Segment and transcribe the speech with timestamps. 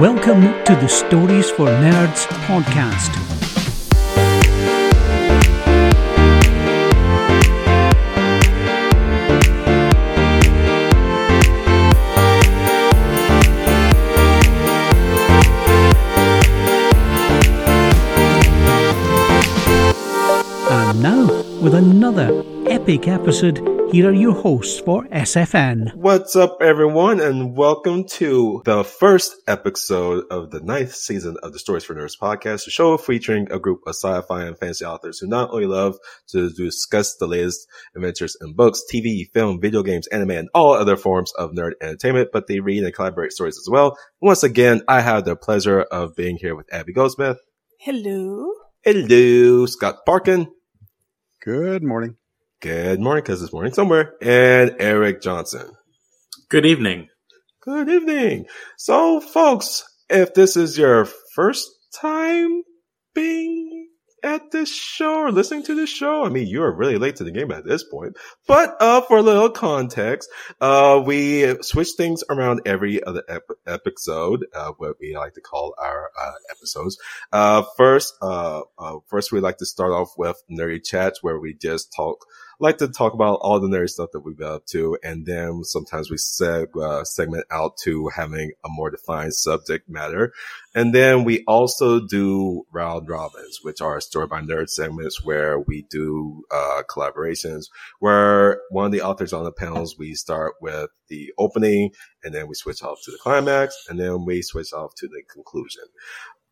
[0.00, 3.14] Welcome to the Stories for Nerds podcast.
[20.70, 21.26] And now,
[21.60, 25.96] with another epic episode, here are your hosts for SFN.
[25.96, 31.58] What's up, everyone, and welcome to the first episode of the ninth season of the
[31.58, 35.26] Stories for Nerds podcast, a show featuring a group of sci-fi and fantasy authors who
[35.26, 37.66] not only love to discuss the latest
[37.96, 42.28] adventures in books, TV, film, video games, anime, and all other forms of nerd entertainment,
[42.32, 43.98] but they read and collaborate stories as well.
[44.20, 47.38] Once again, I have the pleasure of being here with Abby Goldsmith.
[47.80, 48.52] Hello.
[48.82, 50.46] Hello, Scott Parkin.
[51.42, 52.16] Good morning.
[52.60, 54.16] Good morning, because it's morning somewhere.
[54.20, 55.72] And Eric Johnson.
[56.50, 57.08] Good evening.
[57.62, 58.48] Good evening.
[58.76, 62.62] So, folks, if this is your first time
[63.14, 63.88] being
[64.22, 67.24] at this show or listening to this show, I mean, you are really late to
[67.24, 68.18] the game at this point.
[68.46, 70.28] But, uh, for a little context,
[70.60, 75.74] uh, we switch things around every other ep- episode, uh, what we like to call
[75.78, 76.98] our, uh, episodes.
[77.32, 81.54] Uh, first, uh, uh, first we like to start off with nerdy chats where we
[81.54, 82.26] just talk
[82.60, 85.64] like to talk about all the nerdy stuff that we've been up to, and then
[85.64, 90.32] sometimes we seg- uh, segment out to having a more defined subject matter.
[90.74, 95.86] And then we also do round robins, which are story by nerd segments where we
[95.90, 97.64] do uh, collaborations,
[97.98, 101.90] where one of the authors on the panels, we start with the opening,
[102.22, 105.22] and then we switch off to the climax, and then we switch off to the
[105.32, 105.84] conclusion.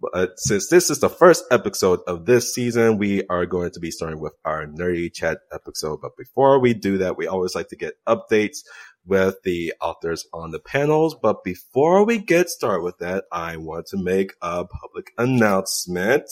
[0.01, 3.91] But since this is the first episode of this season, we are going to be
[3.91, 6.01] starting with our nerdy chat episode.
[6.01, 8.59] But before we do that, we always like to get updates
[9.05, 11.17] with the authors on the panels.
[11.21, 16.25] But before we get started with that, I want to make a public announcement.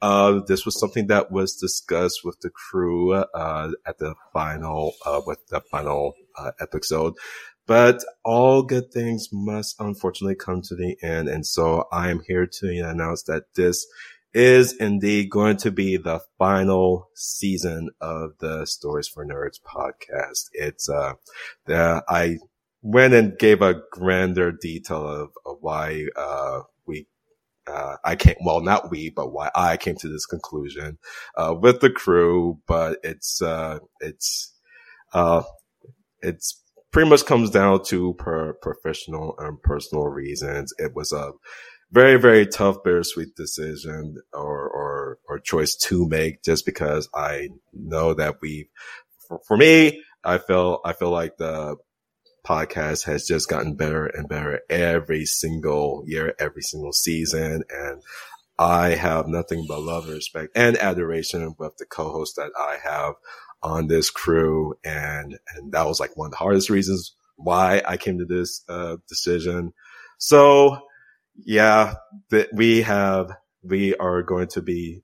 [0.00, 5.20] Uh, this was something that was discussed with the crew, uh, at the final, uh,
[5.26, 7.14] with the final, uh, episode.
[7.66, 11.28] But all good things must unfortunately come to the end.
[11.28, 13.86] And so I am here to announce that this
[14.34, 20.48] is indeed going to be the final season of the Stories for Nerds podcast.
[20.52, 21.14] It's, uh,
[21.66, 22.38] the, I
[22.80, 27.06] went and gave a grander detail of, of why, uh, we
[27.66, 30.98] uh, I came, well, not we, but why I came to this conclusion,
[31.36, 34.52] uh, with the crew, but it's, uh, it's,
[35.12, 35.42] uh,
[36.22, 36.61] it's
[36.92, 40.72] pretty much comes down to per professional and personal reasons.
[40.78, 41.32] It was a
[41.90, 48.14] very, very tough, bittersweet decision or, or, or choice to make just because I know
[48.14, 48.68] that we,
[49.26, 51.76] for, for me, I feel, I feel like the
[52.46, 57.62] podcast has just gotten better and better every single year, every single season.
[57.70, 58.02] And
[58.58, 63.14] I have nothing but love and respect and adoration with the co-host that I have
[63.62, 64.74] on this crew.
[64.84, 68.64] And, and that was like one of the hardest reasons why I came to this,
[68.68, 69.72] uh, decision.
[70.18, 70.78] So
[71.36, 71.94] yeah,
[72.30, 75.02] that we have, we are going to be,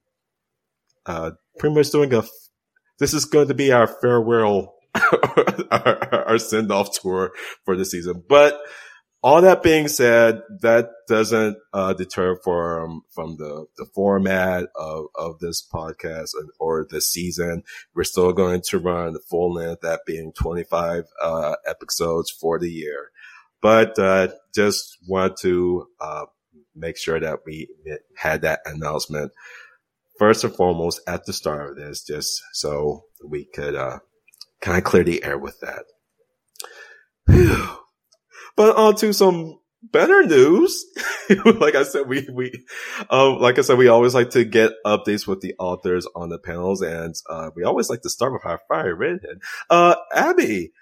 [1.07, 2.23] uh, pretty much doing a,
[2.99, 4.75] this is going to be our farewell,
[5.71, 7.33] our, our send off tour
[7.65, 8.23] for the season.
[8.29, 8.61] But
[9.23, 15.41] all that being said, that doesn't uh, deter from from the the format of of
[15.41, 16.31] this podcast
[16.61, 17.65] or this season.
[17.95, 22.71] We're still going to run the full length, that being 25 uh, episodes for the
[22.71, 23.11] year.
[23.61, 26.27] But uh, just want to uh,
[26.77, 27.69] make sure that we
[28.17, 29.33] had that announcement
[30.17, 33.99] first and foremost at the start of this, just so we could uh,
[34.61, 35.85] kind of clear the air with that.
[37.27, 37.79] Whew.
[38.59, 40.85] But on to some better news.
[41.61, 42.53] like I said, we, we,
[43.09, 46.41] um, like I said, we always like to get updates with the authors on the
[46.41, 49.39] panels and, uh, we always like to start with our fire redhead.
[49.71, 50.73] Uh, Abby,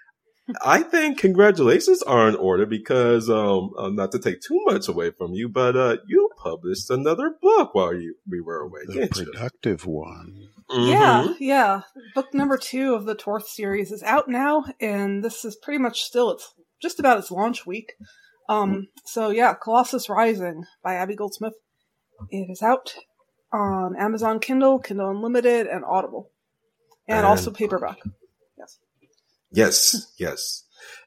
[0.59, 5.11] I think congratulations are in order because, um, uh, not to take too much away
[5.11, 8.81] from you, but, uh, you published another book while you, we were away.
[8.87, 9.91] The productive you?
[9.91, 10.47] one.
[10.71, 10.89] Mm-hmm.
[10.89, 11.81] Yeah, yeah.
[12.15, 16.01] Book number two of the Torth series is out now, and this is pretty much
[16.01, 17.93] still its just about its launch week.
[18.49, 21.53] Um, so yeah, Colossus Rising by Abby Goldsmith.
[22.29, 22.95] It is out
[23.53, 26.31] on Amazon Kindle, Kindle Unlimited, and Audible,
[27.07, 27.97] and, and also paperback.
[28.57, 28.79] Yes.
[29.51, 30.13] Yes.
[30.17, 30.63] Yes.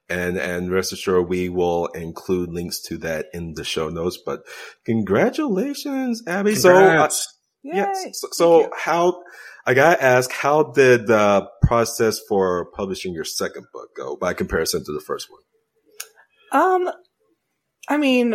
[0.08, 4.18] And and rest assured, we will include links to that in the show notes.
[4.24, 4.40] But
[4.84, 6.54] congratulations, Abby!
[6.54, 7.22] Congrats.
[7.62, 8.08] So, uh, yes.
[8.14, 9.22] So, so how?
[9.66, 14.84] I gotta ask, how did the process for publishing your second book go by comparison
[14.84, 15.42] to the first one?
[16.52, 16.90] Um,
[17.88, 18.34] I mean,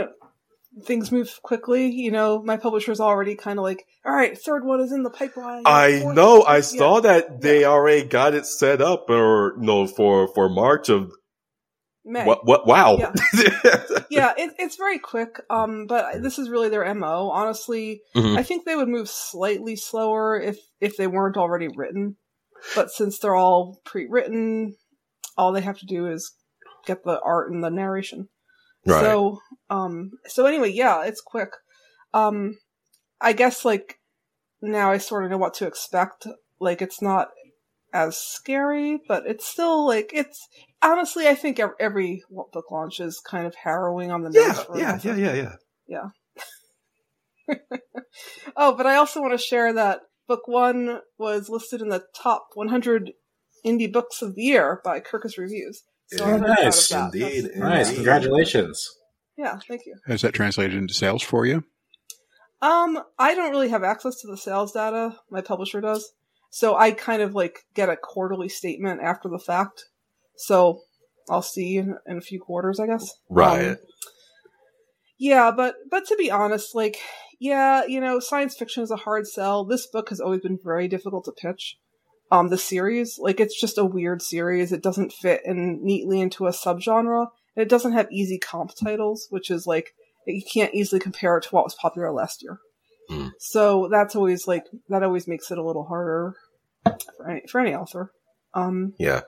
[0.83, 1.89] things move quickly.
[1.89, 5.09] You know, my publisher's already kind of like, all right, third one is in the
[5.09, 5.63] pipeline.
[5.65, 6.41] I know.
[6.41, 6.61] I Yeah.
[6.61, 11.11] saw that they already got it set up, or no, for for March of
[12.03, 12.25] May.
[12.25, 12.45] what?
[12.45, 12.67] What?
[12.67, 12.97] Wow.
[12.97, 13.13] Yeah.
[14.09, 15.39] yeah, it, it's very quick.
[15.49, 17.29] Um, but this is really their mo.
[17.31, 18.37] Honestly, Mhm.
[18.37, 22.17] I think they would move slightly slower if if they weren't already written.
[22.75, 24.75] But since they're all pre-written,
[25.37, 26.31] all they have to do is
[26.85, 28.29] get the art and the narration.
[28.85, 29.01] Right.
[29.01, 29.39] So,
[29.69, 31.49] um, so anyway, yeah, it's quick.
[32.13, 32.57] Um,
[33.19, 33.99] I guess like
[34.61, 36.27] now I sort of know what to expect.
[36.59, 37.29] Like it's not
[37.93, 40.47] as scary, but it's still like it's
[40.81, 41.27] honestly.
[41.27, 44.79] I think every book launch is kind of harrowing on the yeah, nose for an
[44.79, 45.55] yeah, yeah, yeah,
[45.87, 47.55] yeah.
[48.55, 52.47] Oh, but I also want to share that book one was listed in the top
[52.53, 53.11] 100
[53.65, 55.83] indie books of the year by Kirkus Reviews.
[56.07, 56.89] So I'm Nice.
[56.89, 57.15] proud.
[57.15, 57.87] Indeed, Nice.
[57.87, 57.95] Indeed.
[57.95, 58.89] Congratulations.
[59.37, 59.95] Yeah, thank you.
[60.07, 61.63] Has that translated into sales for you?
[62.61, 65.17] Um, I don't really have access to the sales data.
[65.29, 66.13] My publisher does.
[66.49, 69.83] So I kind of like get a quarterly statement after the fact.
[70.37, 70.81] So
[71.29, 73.11] I'll see in, in a few quarters, I guess.
[73.29, 73.69] Right.
[73.71, 73.77] Um,
[75.17, 76.97] yeah, but but to be honest, like
[77.39, 79.65] yeah, you know, science fiction is a hard sell.
[79.65, 81.77] This book has always been very difficult to pitch.
[82.31, 84.71] Um, the series, like it's just a weird series.
[84.71, 87.27] It doesn't fit in neatly into a subgenre.
[87.55, 89.93] And it doesn't have easy comp titles, which is like
[90.25, 92.59] you can't easily compare it to what was popular last year.
[93.09, 93.27] Hmm.
[93.39, 96.35] So that's always like that always makes it a little harder
[96.83, 98.11] for any, for any author.
[98.53, 99.21] Um, yeah.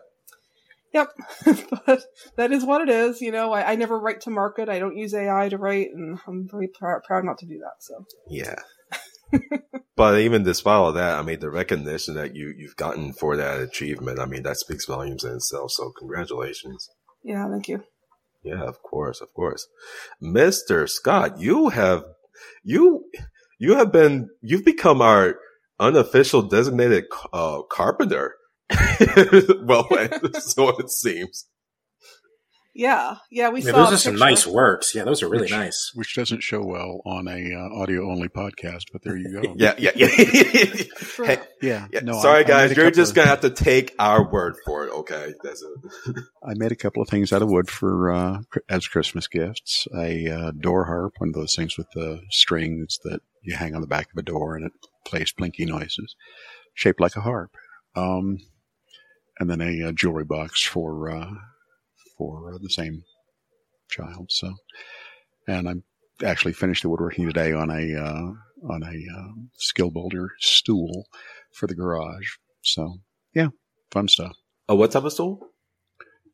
[0.94, 1.14] Yep,
[1.86, 2.06] but
[2.38, 3.22] that is what it is.
[3.22, 4.70] You know, I, I never write to market.
[4.70, 7.76] I don't use AI to write, and I'm very pr- proud not to do that.
[7.80, 8.56] So Yeah.
[9.96, 13.60] But even despite all that, I mean, the recognition that you, you've gotten for that
[13.60, 15.72] achievement, I mean, that speaks volumes in itself.
[15.72, 16.90] So congratulations.
[17.24, 17.84] yeah, thank you.
[18.44, 19.68] Yeah, of course, of course.
[20.24, 20.88] Mr.
[20.88, 22.04] Scott, you have,
[22.64, 23.06] you,
[23.60, 25.36] you have been, you've become our
[25.80, 28.36] unofficial designated, uh, carpenter.
[29.64, 29.88] well,
[30.40, 31.48] so it seems.
[32.80, 33.78] Yeah, yeah, we Yeah, saw.
[33.86, 34.94] those a are some nice works.
[34.94, 35.92] Yeah, those are really Which- nice.
[35.96, 39.54] Which doesn't show well on a uh, audio only podcast, but there you go.
[39.58, 40.10] Yeah, yeah, yeah.
[40.96, 41.26] True.
[41.26, 41.88] Hey, yeah.
[41.92, 42.02] yeah.
[42.02, 42.72] No, Sorry, I guys.
[42.72, 44.92] a You're just of- going to have to take our word for it.
[44.94, 45.34] Okay.
[45.44, 46.16] That's it.
[46.48, 49.88] I made a couple of things out of wood for uh, as Christmas gifts.
[49.98, 53.82] A uh, door harp, one of those things with the strings that you hang on
[53.82, 54.72] the back of a door and it
[55.04, 56.16] plays blinky noises,
[56.76, 57.50] shaped like a harp.
[57.96, 58.38] Um,
[59.40, 61.32] and then a, uh jewelry box for uh,
[62.18, 63.04] for uh, the same
[63.90, 64.28] child.
[64.32, 64.54] So,
[65.48, 65.84] and I'm
[66.24, 68.32] actually finished the woodworking today on a uh,
[68.74, 68.88] on a
[69.20, 71.06] uh, skill builder stool
[71.54, 72.28] for the garage.
[72.64, 72.98] So,
[73.34, 73.50] yeah,
[73.92, 74.36] fun stuff.
[74.68, 75.40] Oh, what type of stool?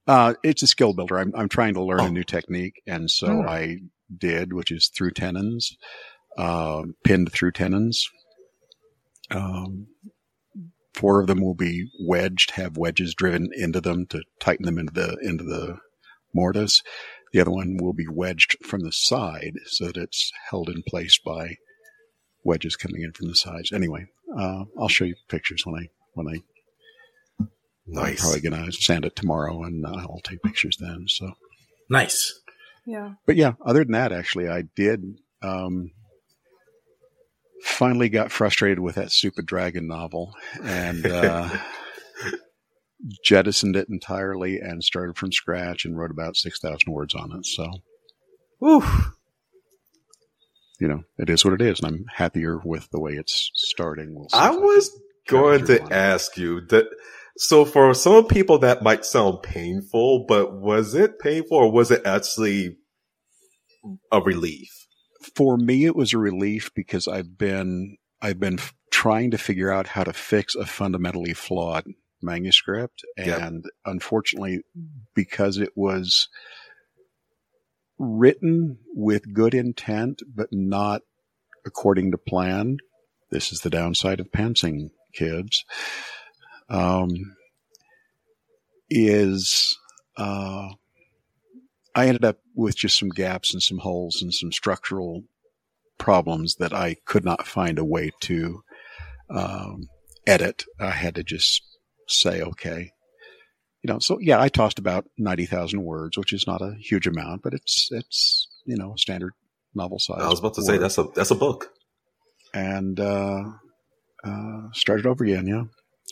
[0.07, 1.17] Uh, it's a skill builder.
[1.17, 2.05] I'm, I'm trying to learn Oh.
[2.07, 2.81] a new technique.
[2.87, 3.47] And so Hmm.
[3.47, 3.77] I
[4.15, 5.77] did, which is through tenons,
[6.37, 8.09] um, pinned through tenons.
[9.31, 9.87] Um,
[10.93, 14.93] four of them will be wedged, have wedges driven into them to tighten them into
[14.93, 15.77] the, into the
[16.33, 16.81] mortise.
[17.31, 21.17] The other one will be wedged from the side so that it's held in place
[21.17, 21.55] by
[22.43, 23.71] wedges coming in from the sides.
[23.71, 24.05] Anyway,
[24.37, 26.41] uh, I'll show you pictures when I, when I
[27.87, 28.21] I'm Nice.
[28.21, 31.05] probably gonna sand it tomorrow, and uh, I'll take pictures then.
[31.07, 31.33] So,
[31.89, 32.39] Nice.
[32.85, 35.91] Yeah, but yeah, other than that, actually, I did um,
[37.63, 41.49] finally got frustrated with that stupid dragon novel and uh,
[43.23, 47.45] jettisoned it entirely and started from scratch and wrote about six thousand words on it.
[47.45, 47.71] So,
[48.59, 48.83] Whew.
[50.79, 54.13] you know, it is what it is, and I'm happier with the way it's starting.
[54.13, 54.89] We'll I was
[55.27, 56.85] can going to ask you that.
[57.35, 62.05] So for some people that might sound painful, but was it painful or was it
[62.05, 62.77] actually
[64.11, 64.82] a relief?
[65.35, 69.71] For me it was a relief because I've been I've been f- trying to figure
[69.71, 71.85] out how to fix a fundamentally flawed
[72.21, 73.41] manuscript Yep.
[73.41, 74.61] and unfortunately
[75.13, 76.29] because it was
[77.99, 81.01] written with good intent but not
[81.65, 82.77] according to plan
[83.29, 85.65] this is the downside of pantsing kids
[86.69, 87.35] um,
[88.89, 89.77] is
[90.17, 90.69] uh,
[91.95, 95.23] I ended up with just some gaps and some holes and some structural
[95.97, 98.63] problems that I could not find a way to
[99.29, 99.89] um,
[100.25, 100.65] edit.
[100.79, 101.61] I had to just
[102.07, 102.91] say, okay,
[103.83, 103.99] you know.
[103.99, 107.53] So yeah, I tossed about ninety thousand words, which is not a huge amount, but
[107.53, 109.33] it's it's you know standard
[109.75, 110.21] novel size.
[110.21, 111.69] I was about to say that's a that's a book.
[112.53, 113.43] and uh,
[114.23, 115.47] uh, started over again.
[115.47, 115.63] Yeah,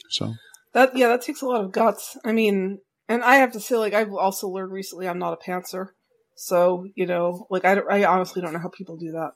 [0.09, 0.33] so
[0.73, 2.17] that yeah, that takes a lot of guts.
[2.23, 2.79] I mean,
[3.11, 5.89] and I have to say, like, I've also learned recently, I'm not a pantser.
[6.35, 9.31] So you know, like I, I honestly don't know how people do that.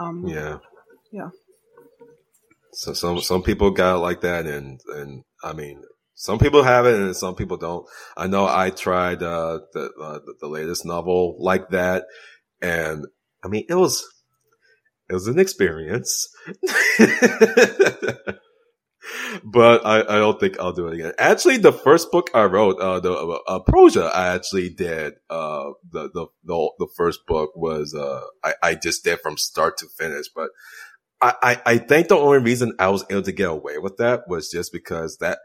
[0.00, 0.58] Um, Yeah.
[1.12, 1.28] Yeah.
[2.72, 5.82] So some some people got it like that, and and I mean,
[6.14, 7.86] some people have it, and some people don't.
[8.16, 12.06] I know I tried uh, the, uh, the the latest novel like that,
[12.60, 13.06] and
[13.44, 14.02] I mean, it was
[15.08, 16.28] it was an experience.
[19.44, 21.12] But I, I don't think I'll do it again.
[21.18, 25.14] Actually, the first book I wrote, uh, the uh, I actually did.
[25.28, 29.76] Uh, the, the the the first book was uh, I I just did from start
[29.78, 30.26] to finish.
[30.34, 30.50] But
[31.20, 34.28] I, I I think the only reason I was able to get away with that
[34.28, 35.38] was just because that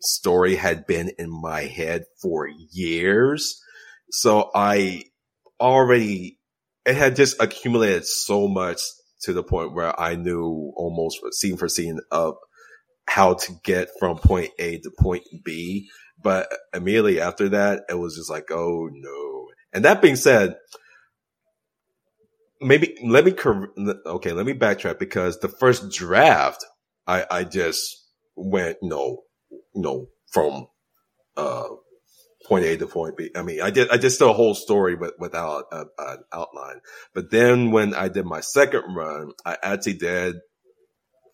[0.00, 3.60] story had been in my head for years.
[4.10, 5.04] So I
[5.60, 6.38] already
[6.86, 8.80] it had just accumulated so much
[9.22, 12.36] to the point where I knew almost scene for scene of
[13.08, 15.88] how to get from point A to point B.
[16.22, 19.48] But immediately after that, it was just like, oh no.
[19.72, 20.56] And that being said,
[22.60, 23.34] maybe let me,
[24.06, 26.64] okay, let me backtrack because the first draft,
[27.06, 28.04] I, I just
[28.36, 29.22] went, no,
[29.74, 30.66] no, from,
[31.36, 31.68] uh,
[32.46, 33.30] point A to point B.
[33.36, 36.80] I mean, I did, I just did a whole story with, without an outline.
[37.14, 40.36] But then when I did my second run, I actually did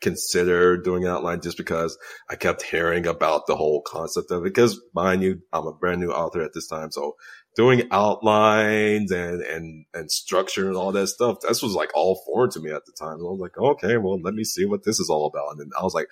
[0.04, 1.96] consider doing an outline just because
[2.28, 4.44] I kept hearing about the whole concept of it.
[4.44, 6.90] Because mind you, I'm a brand new author at this time.
[6.90, 7.16] So
[7.56, 12.50] doing outlines and, and, and structure and all that stuff, this was like all foreign
[12.50, 13.14] to me at the time.
[13.14, 15.52] And I was like, okay, well, let me see what this is all about.
[15.52, 16.08] And then I was like,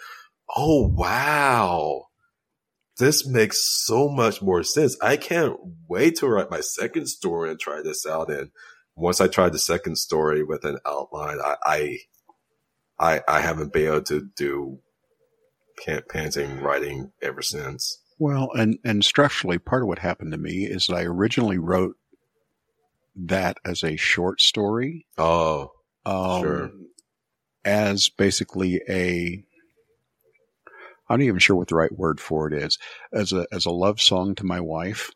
[0.57, 2.07] oh, wow.
[2.97, 4.97] This makes so much more sense.
[5.03, 5.57] I can't
[5.87, 8.31] wait to write my second story and try this out.
[8.31, 8.51] And
[8.97, 11.99] once I tried the second story with an outline, I, I
[12.99, 14.79] I, I haven't been able to do
[15.87, 17.99] pantsing writing ever since.
[18.19, 21.97] Well, and, and structurally, part of what happened to me is that I originally wrote
[23.17, 25.07] that as a short story.
[25.19, 25.73] Oh,
[26.07, 26.71] um, sure.
[27.65, 29.45] As basically a,
[31.09, 32.79] I'm not even sure what the right word for it is,
[33.13, 35.11] as a as a love song to my wife.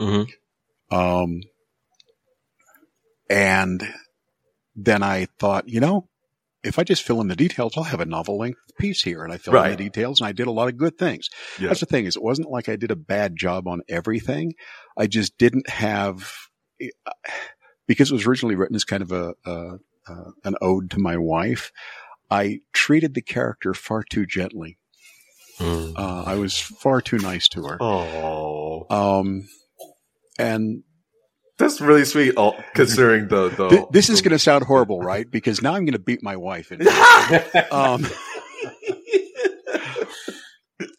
[0.00, 0.94] Mm-hmm.
[0.94, 1.42] Um,
[3.30, 3.94] and
[4.74, 6.08] then I thought, you know,
[6.68, 9.24] if I just fill in the details, I'll have a novel length piece here.
[9.24, 9.72] And I filled Right.
[9.72, 11.28] in the details and I did a lot of good things.
[11.58, 11.68] Yeah.
[11.68, 14.52] That's the thing is it wasn't like I did a bad job on everything.
[14.96, 16.30] I just didn't have,
[17.86, 21.16] because it was originally written as kind of a, a, uh, an ode to my
[21.16, 21.72] wife.
[22.30, 24.78] I treated the character far too gently.
[25.58, 25.94] Mm.
[25.98, 27.78] Uh, I was far too nice to her.
[27.80, 29.48] Oh, Um,
[30.38, 30.84] and
[31.58, 32.34] that's really sweet.
[32.36, 35.28] Oh, considering the, the th- this is going to sound horrible, right?
[35.28, 36.70] Because now I'm going to beat my wife.
[36.70, 36.82] In,
[37.72, 38.06] um,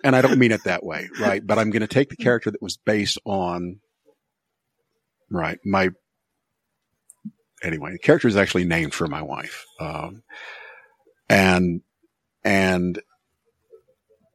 [0.03, 1.45] and I don't mean it that way, right?
[1.45, 3.79] But I'm going to take the character that was based on,
[5.29, 5.59] right?
[5.63, 5.89] My,
[7.63, 9.65] anyway, the character is actually named for my wife.
[9.79, 10.23] Um,
[11.29, 11.81] and,
[12.43, 12.99] and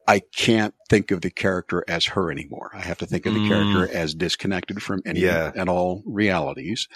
[0.07, 2.71] I can't think of the character as her anymore.
[2.75, 3.49] I have to think of the Mm.
[3.49, 5.53] character as disconnected from any Yeah.
[5.55, 6.87] and all realities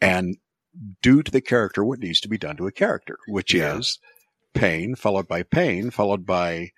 [0.00, 0.36] and
[1.02, 3.78] do to the character what needs to be done to a character, which Yeah.
[3.78, 3.98] is
[4.54, 6.70] pain followed by pain followed by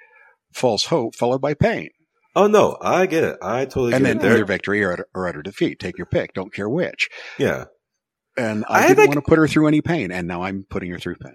[0.52, 1.88] false hope followed by pain.
[2.36, 3.36] oh no, I get it.
[3.42, 4.34] I totally and get then it.
[4.34, 5.78] Either victory or or utter defeat.
[5.80, 6.32] Take your pick.
[6.34, 7.08] Don't care which.
[7.38, 7.64] yeah.
[8.36, 10.64] And I I, didn't think- want to put her through any pain, and now I'm
[10.70, 11.34] putting her through pain.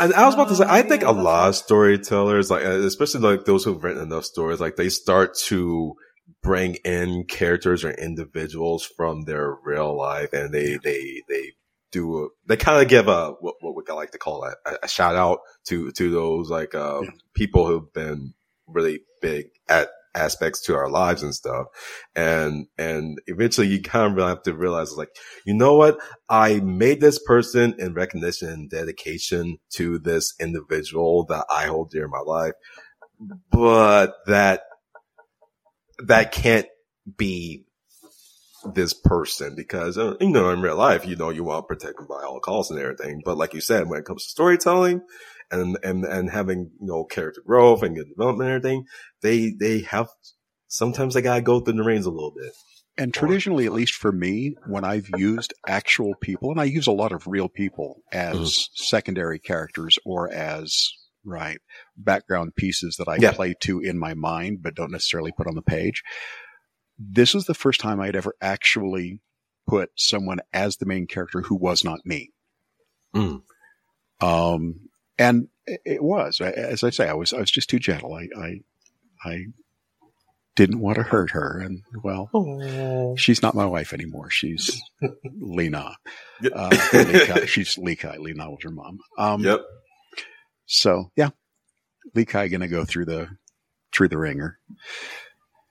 [0.00, 3.20] And I was about to say, I think a lot of storytellers, like uh, especially
[3.20, 5.94] like those who've written enough stories, like they start to
[6.42, 11.52] bring in characters or individuals from their real life, and they they they
[11.90, 14.88] do a, they kind of give a what what we like to call a, a
[14.88, 17.10] shout out to to those like uh, Yeah.
[17.34, 18.34] people who've been
[18.66, 21.66] really big at aspects to our lives and stuff.
[22.14, 25.10] And and eventually you kind of have to realize like
[25.44, 25.98] you know what?
[26.28, 32.04] I made this person in recognition and dedication to this individual that I hold dear
[32.04, 32.54] in my life,
[33.50, 34.62] but that
[36.06, 36.66] that can't
[37.16, 37.64] be
[38.74, 42.22] this person because uh, you know in real life you know you want them by
[42.24, 45.00] all costs and everything but like you said when it comes to storytelling
[45.50, 48.84] and and and having you know character growth and good development and everything
[49.22, 50.08] they they have
[50.68, 52.52] sometimes they gotta go through the reins a little bit
[52.96, 56.92] And traditionally, at least for me, when I've used actual people, and I use a
[56.92, 58.52] lot of real people as Mhm.
[58.74, 60.90] secondary characters or as
[61.24, 61.60] right
[61.96, 63.32] background pieces that I Yeah.
[63.32, 66.02] play to in my mind, but don't necessarily put on the page.
[66.98, 69.20] This is the first time I'd ever actually
[69.66, 72.32] put someone as the main character who was not me.
[73.14, 73.42] Mm.
[74.20, 74.87] Um,
[75.18, 78.14] and it, it was, as I say, I was, I was just too gentle.
[78.14, 78.60] I, I,
[79.24, 79.44] I
[80.56, 81.58] didn't want to hurt her.
[81.58, 83.14] And well, Oh.
[83.16, 84.30] she's not my wife anymore.
[84.30, 84.80] She's
[85.40, 85.96] Lena.
[86.52, 87.46] Uh, Lee Kai.
[87.46, 88.16] She's Lee Kai.
[88.16, 88.98] Lena was her mom.
[89.18, 89.60] Um, yep.
[90.66, 91.30] So yeah,
[92.14, 93.28] Lee Kai going to go through the
[93.94, 94.58] through the ringer.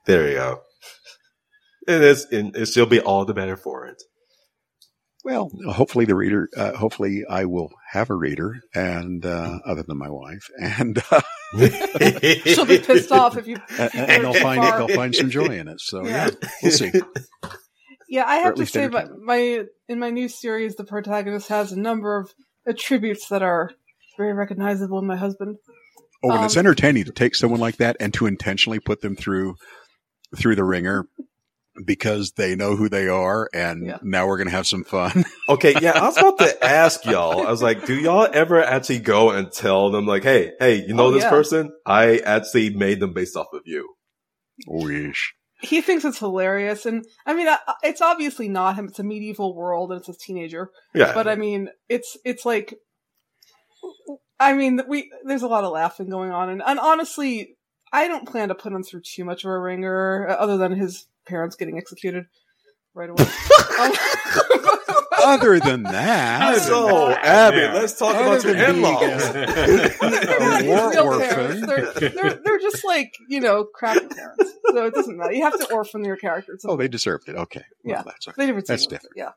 [0.05, 0.61] There you go.
[1.87, 4.01] And it's and it she'll be all the better for it.
[5.27, 9.97] Well, hopefully the reader, uh, hopefully I will have a reader and, uh, other than
[9.97, 11.19] my wife and, uh,
[12.45, 13.57] She'll be pissed off if you.
[13.77, 14.77] and, and they'll find, far.
[14.77, 15.81] they'll find some joy in it.
[15.81, 16.49] So yeah, Yeah.
[16.63, 16.91] we'll see.
[18.09, 21.77] Yeah, I have to say, my, my in my new series, the protagonist has a
[21.77, 22.33] number of
[22.65, 23.71] attributes that are
[24.15, 25.57] very recognizable in my husband.
[26.23, 29.17] Oh, and it's Um, entertaining to take someone like that and to intentionally put them
[29.17, 29.55] through,
[30.37, 31.09] through the ringer
[31.85, 33.49] because they know who they are.
[33.53, 33.97] And Yeah.
[34.01, 35.25] now we're going to have some fun.
[35.49, 37.47] Okay, yeah, I was about to ask y'all.
[37.47, 40.93] I was like, do y'all ever actually go and tell them like, hey, hey, you
[40.93, 41.29] know Oh, this yeah.
[41.29, 41.71] person?
[41.85, 43.95] I actually made them based off of you.
[44.67, 45.33] Wish.
[45.61, 47.47] He thinks it's hilarious, and I mean,
[47.81, 48.87] it's obviously not him.
[48.89, 50.69] It's a medieval world, and it's a teenager.
[50.93, 51.13] Yeah.
[51.13, 52.75] But I mean, it's it's like,
[54.39, 57.55] I mean, we there's a lot of laughing going on, and, and honestly,
[57.91, 60.73] I don't plan to put him through too much of a ringer, uh, other than
[60.73, 62.25] his parents getting executed
[62.93, 63.25] right away.
[65.19, 67.73] Other than that, so, Abby, Yeah.
[67.73, 69.25] let's talk Other about your than being in-laws.
[69.35, 71.29] a war Real orphan.
[71.29, 71.67] parents.
[71.67, 74.53] They're, they're, they're just like, you know, crappy parents.
[74.71, 75.33] So it doesn't matter.
[75.33, 76.63] You have to orphan your characters.
[76.67, 77.35] Oh, they deserved it.
[77.35, 77.63] Okay.
[77.83, 78.03] Well, Yeah.
[78.03, 78.35] that's okay.
[78.37, 78.99] They never That's seen them.
[78.99, 79.15] different.
[79.17, 79.31] Yeah.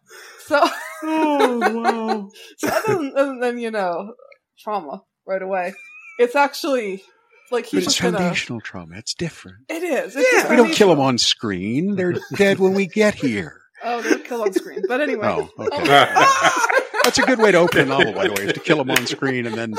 [0.46, 0.60] So,
[1.04, 2.30] oh, wow.
[2.58, 4.14] so other than, other than, you know,
[4.58, 5.72] trauma right away,
[6.18, 7.02] it's actually
[7.50, 8.18] like But he's it's just gonna.
[8.18, 8.96] foundational trauma.
[8.96, 9.58] It's different.
[9.68, 10.16] It is.
[10.16, 11.96] It's just We don't kill them on screen.
[11.96, 13.56] They're dead when we get here.
[13.82, 14.82] Oh, they would kill on screen.
[14.86, 15.26] But anyway.
[15.26, 16.14] Oh, okay.
[17.04, 18.90] That's a good way to open a novel, by the way, is to kill them
[18.90, 19.74] on screen and then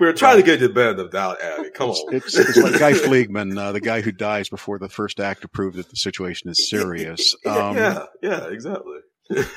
[0.00, 1.70] we were trying to get you the benefit of the doubt, Abby.
[1.70, 2.14] Come on.
[2.14, 5.48] it's, it's like Guy Fleegman, uh, the guy who dies before the first act to
[5.48, 7.34] prove that the situation is serious.
[7.46, 8.98] Um, yeah, yeah, exactly.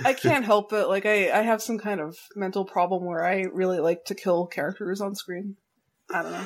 [0.05, 0.87] I can't help it.
[0.87, 4.45] Like I, I have some kind of mental problem where I really like to kill
[4.45, 5.55] characters on screen.
[6.13, 6.45] I don't know.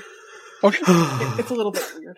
[0.64, 0.80] Okay.
[0.88, 2.18] It, it's a little bit weird.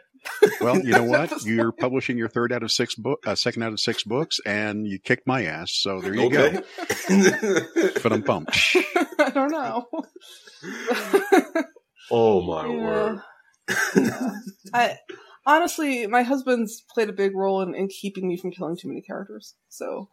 [0.62, 1.44] Well, you know what?
[1.44, 4.88] You're publishing your third out of six book, uh, second out of six books, and
[4.88, 5.72] you kicked my ass.
[5.74, 6.60] So there you okay.
[7.08, 7.92] go.
[8.04, 8.58] But I'm pumped.
[9.20, 9.86] I don't know.
[12.12, 12.84] oh my Yeah.
[12.84, 13.20] word.
[13.96, 14.32] Yeah.
[14.74, 14.98] I
[15.46, 19.02] honestly, my husband's played a big role in, in keeping me from killing too many
[19.02, 19.56] characters.
[19.70, 20.10] So,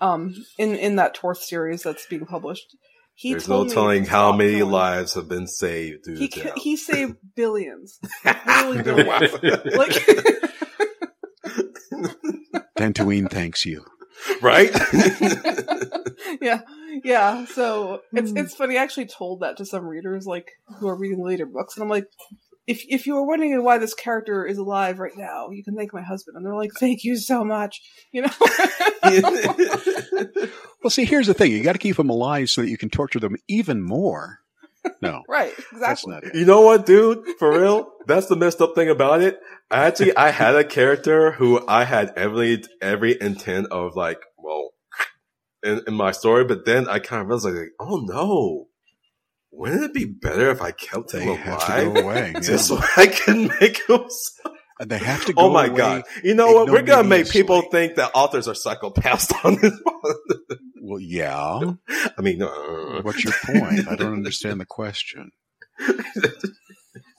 [0.00, 2.76] um, in in that Torth series that's being published,
[3.14, 4.72] he There's no me telling how many killing.
[4.72, 9.08] lives have been saved due He to he saved billions, literally billions.
[9.42, 9.76] Wow.
[9.76, 10.04] like.
[12.78, 13.84] Dantooine thanks you.
[14.42, 14.70] right?
[16.40, 16.60] yeah,
[17.04, 17.44] yeah.
[17.46, 18.36] So it's Hmm.
[18.38, 18.78] it's funny.
[18.78, 21.88] I actually told that to some readers, like who are reading later books, and I'm
[21.88, 22.06] like,
[22.66, 25.92] if if you were wondering why this character is alive right now, you can thank
[25.92, 26.36] my husband.
[26.36, 27.80] And they're like, thank you so much.
[28.12, 28.30] You know.
[30.82, 32.90] Well, see, here's the thing: you got to keep them alive so that you can
[32.90, 34.40] torture them even more.
[35.00, 35.54] No, right.
[35.72, 36.12] that's Exactly.
[36.12, 36.34] not it.
[36.34, 37.24] You know what, dude?
[37.38, 37.90] For real?
[38.06, 39.40] That's the messed up thing about it.
[39.70, 44.72] I actually, I had a character who I had every, every intent of like, well,
[45.62, 48.66] in, in my story, but then I kind of realized like, oh no.
[49.56, 51.94] Wouldn't it be better if I kept They him have to alive?
[51.94, 52.30] go away.
[52.34, 52.40] yeah.
[52.40, 54.00] Just so I can make him.
[54.80, 55.76] And they have to go Oh my away.
[55.76, 56.02] god!
[56.24, 56.68] You know what?
[56.70, 59.72] We're gonna make people think that authors are psychopaths on this.
[60.82, 61.60] Well, yeah.
[62.18, 63.86] I mean, uh, What's your point?
[63.88, 65.30] I don't understand the question.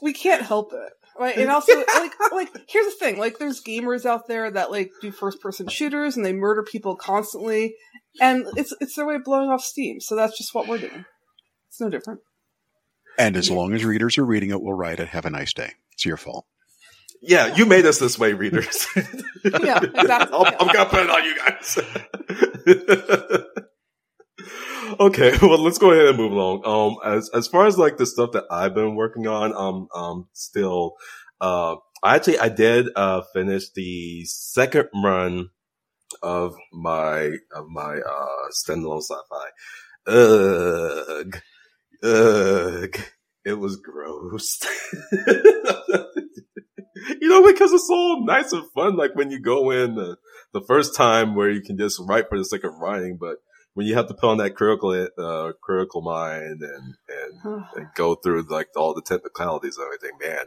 [0.01, 0.93] We can't help it.
[1.17, 1.37] Right.
[1.37, 5.11] And also like like here's the thing, like there's gamers out there that like do
[5.11, 7.73] first person shooters and they murder people constantly
[8.19, 10.01] and it's it's their way of blowing off steam.
[10.01, 11.05] So that's just what we're doing.
[11.75, 12.21] It's no different.
[13.19, 15.09] And as long as readers are reading it, we'll write it.
[15.09, 15.73] Have a nice day.
[15.91, 16.45] It's your fault.
[17.21, 18.87] yeah, you made us this way, readers.
[19.43, 20.39] Yeah, exactly.
[20.39, 21.77] I'm, I'm gonna put it on you guys.
[24.99, 26.65] okay, well, let's go ahead and move along.
[26.65, 30.29] Um, as as far as like the stuff that I've been working on, um, um,
[30.31, 30.93] still,
[31.41, 35.49] uh, I actually I did uh finish the second run
[36.23, 39.49] of my of my uh standalone sci-fi.
[40.07, 41.41] Ugh,
[42.05, 42.99] ugh,
[43.43, 44.59] it was gross.
[47.21, 48.95] you know, because it's so nice and fun.
[48.95, 50.17] Like when you go in the,
[50.53, 53.37] the first time where you can just write for the sake of writing, but
[53.73, 58.15] when you have to put on that critical, uh, critical mind and, and, and go
[58.15, 60.45] through like all the technicalities and everything, man,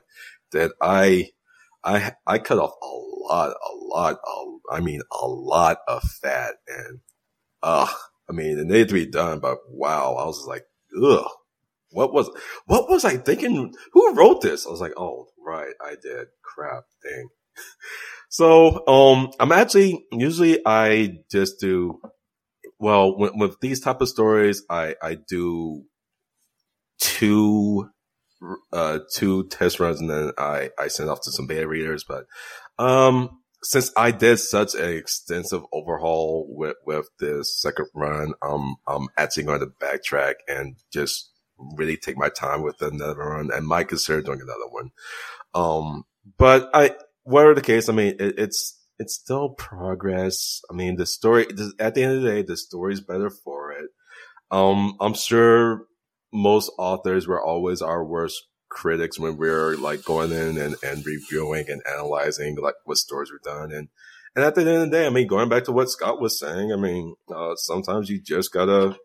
[0.52, 1.30] that I,
[1.84, 6.54] I, I cut off a lot, a lot, a, I mean, a lot of fat
[6.66, 7.00] and,
[7.62, 7.88] uh,
[8.28, 10.64] I mean, it needed to be done, but wow, I was like,
[11.02, 11.26] ugh.
[11.90, 12.30] What was,
[12.66, 13.72] what was I thinking?
[13.92, 14.66] Who wrote this?
[14.66, 16.28] I was like, oh, right, I did.
[16.42, 17.28] Crap, dang.
[18.30, 21.98] So, um, I'm actually usually I just do
[22.78, 24.62] well with, with these type of stories.
[24.68, 25.84] I I do
[26.98, 27.88] two
[28.72, 32.04] uh two test runs and then I I send off to some beta readers.
[32.06, 32.26] But
[32.78, 39.08] um, since I did such an extensive overhaul with with this second run, um, I'm
[39.16, 43.88] actually going to backtrack and just really take my time with another one, and might
[43.88, 44.90] consider doing another one.
[45.54, 46.04] Um,
[46.36, 46.94] but I
[47.24, 50.60] whatever the case, I mean, it, it's it's still progress.
[50.70, 51.46] I mean, the story
[51.78, 53.90] at the end of the day, the story's better for it.
[54.50, 55.86] Um, I'm sure
[56.32, 61.64] most authors were always our worst critics when we're like going in and, and reviewing
[61.68, 63.88] and analyzing like what stories were done and
[64.36, 66.38] and at the end of the day, I mean, going back to what Scott was
[66.38, 68.96] saying, I mean, uh, sometimes you just gotta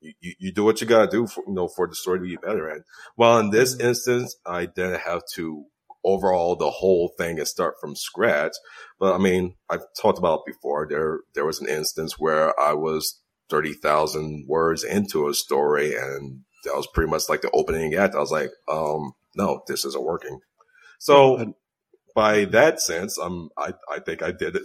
[0.00, 2.36] you, you do what you gotta do for you know for the story to be
[2.36, 2.68] better.
[2.68, 2.84] And
[3.16, 5.66] while in this instance, I didn't have to
[6.04, 8.52] overhaul the whole thing and start from scratch.
[8.98, 10.86] But I mean, I've talked about before.
[10.88, 16.74] There, there was an instance where I was 30,000 words into a story and that
[16.74, 18.14] was pretty much like the opening act.
[18.14, 20.40] I was like, um, no, this isn't working.
[20.98, 21.54] So
[22.14, 24.62] by that sense, um, I, I think I did it.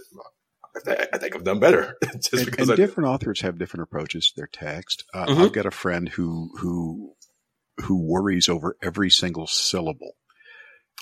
[0.86, 1.96] I think I've done better.
[2.14, 5.04] Just and, because and different authors have different approaches to their text.
[5.14, 5.42] Uh, mm-hmm.
[5.42, 7.14] I've got a friend who who
[7.82, 10.16] who worries over every single syllable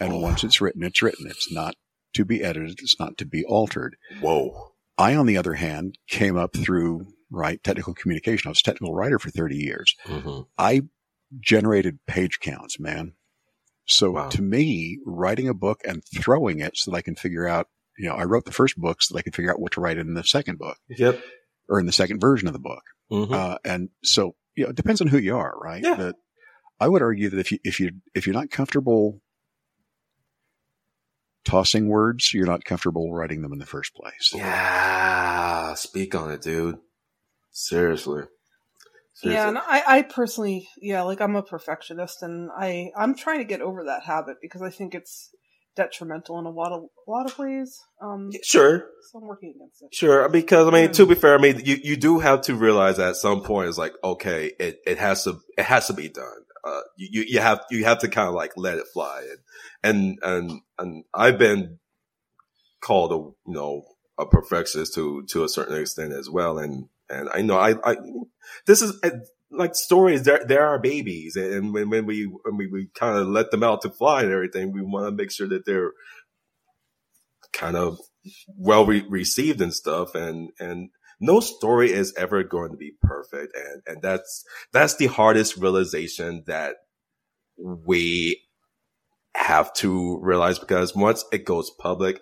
[0.01, 0.19] and oh.
[0.19, 1.27] once it's written, it's written.
[1.29, 1.77] It's not
[2.15, 2.81] to be edited.
[2.81, 3.97] It's not to be altered.
[4.21, 4.73] Whoa.
[4.97, 8.49] I, on the other hand, came up through, right, technical communication.
[8.49, 9.97] I was a technical writer for 30 years.
[10.07, 10.43] Mm-hmm.
[10.57, 10.83] I
[11.41, 13.15] generated page counts, man.
[13.87, 14.29] So wow.
[14.31, 18.09] to me, writing a book and throwing it so that I can figure out, you
[18.09, 19.99] know, I wrote the first book so that I could figure out what to write
[19.99, 20.79] in the second book.
[20.89, 21.23] Yep.
[21.69, 22.83] Or in the second version of the book.
[23.11, 23.33] Mm-hmm.
[23.33, 25.83] Uh, and so, you know, it depends on who you are, right?
[25.83, 25.95] Yeah.
[25.97, 26.17] But
[26.79, 29.21] I would argue that if you, if you, if you're not comfortable
[31.45, 34.33] tossing words, you're not comfortable writing them in the first place.
[34.35, 36.79] Yeah, speak on it, dude.
[37.53, 38.25] Seriously.
[39.15, 39.33] Seriously.
[39.33, 43.45] Yeah, and I, I personally, yeah, like I'm a perfectionist, and I, I'm trying to
[43.45, 45.31] get over that habit because I think it's
[45.77, 47.81] detrimental in a lot of a lot of ways.
[48.03, 48.87] Um, sure.
[49.11, 49.95] So I'm working against it.
[49.95, 52.99] Sure, because I mean, to be fair, I mean, you, you do have to realize
[52.99, 56.45] at some point it's like, okay, it, it has to it has to be done
[56.65, 59.27] uh, you, you have, you have to kind of like let it fly.
[59.83, 61.79] And, and, and, and I've been
[62.81, 63.85] called a, you know,
[64.19, 66.59] a perfectionist to, to a certain extent as well.
[66.59, 67.97] And, and I know I, I,
[68.67, 68.99] this is
[69.51, 70.23] like stories.
[70.23, 71.37] They're, they're our babies.
[71.37, 74.33] And when, when we, when we, we kind of let them out to fly and
[74.33, 75.93] everything, we want to make sure that they're
[77.53, 77.99] kind of
[78.57, 80.15] well re- received and stuff.
[80.15, 83.57] And, and, no story is ever going to be perfect.
[83.57, 86.75] And, and that's, that's the hardest realization that
[87.57, 88.43] we
[89.37, 92.21] have to realize because once it goes public,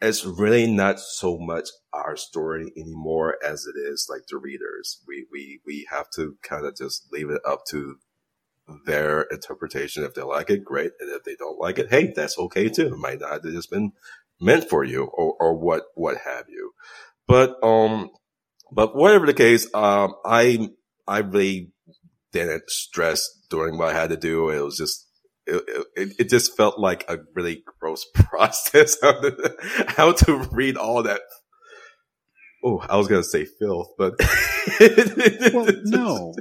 [0.00, 5.02] it's really not so much our story anymore as it is like the readers.
[5.06, 7.96] We, we, we have to kind of just leave it up to
[8.86, 10.04] their interpretation.
[10.04, 10.92] If they like it, great.
[11.00, 12.94] And if they don't like it, hey, that's okay too.
[12.94, 13.92] It might not have just been
[14.40, 16.72] meant for you or, or what, what have you.
[17.26, 18.10] But, um,
[18.70, 20.68] but whatever the case, um, I,
[21.08, 21.72] I really
[22.30, 24.50] didn't stress doing what I had to do.
[24.50, 25.07] It was just,
[25.48, 28.96] it, it, it just felt like a really gross process
[29.88, 31.20] how to read all that.
[32.64, 34.14] Oh, I was going to say filth, but
[35.54, 36.34] well, no,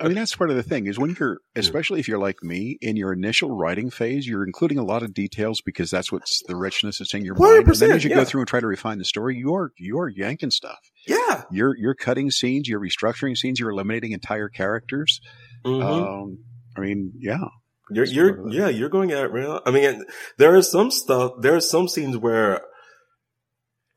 [0.00, 2.78] I mean, that's part of the thing is when you're, especially if you're like me,
[2.80, 6.54] in your initial writing phase, you're including a lot of details because that's what's the
[6.54, 7.66] richness that's in your mind.
[7.66, 8.16] And then as you yeah.
[8.16, 10.78] go through and try to refine the story, you're you're yanking stuff.
[11.08, 15.20] Yeah, you're you're cutting scenes, you're restructuring scenes, you're eliminating entire characters.
[15.66, 15.82] Mm-hmm.
[15.82, 16.38] Um,
[16.76, 17.44] I mean, yeah.
[17.90, 19.60] You're, you're, yeah, you're going at real.
[19.66, 20.04] I mean,
[20.38, 22.62] there is some stuff, there are some scenes where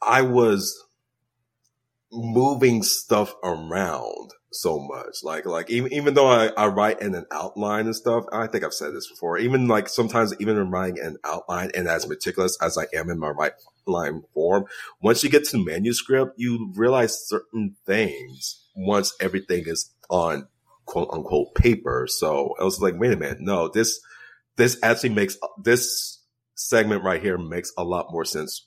[0.01, 0.83] I was
[2.11, 5.23] moving stuff around so much.
[5.23, 8.63] Like, like even, even though I, I write in an outline and stuff, I think
[8.63, 12.57] I've said this before, even like sometimes even in writing an outline and as meticulous
[12.61, 13.53] as I am in my right
[13.85, 14.65] line form,
[15.01, 20.47] once you get to manuscript, you realize certain things once everything is on
[20.87, 22.07] quote unquote paper.
[22.09, 23.39] So I was like, wait a minute.
[23.39, 23.99] No, this,
[24.55, 26.23] this actually makes this
[26.55, 28.65] segment right here makes a lot more sense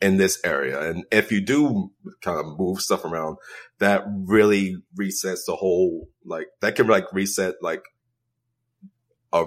[0.00, 0.80] in this area.
[0.80, 3.36] And if you do kind of move stuff around,
[3.78, 7.82] that really resets the whole, like, that can like reset like
[9.32, 9.44] a,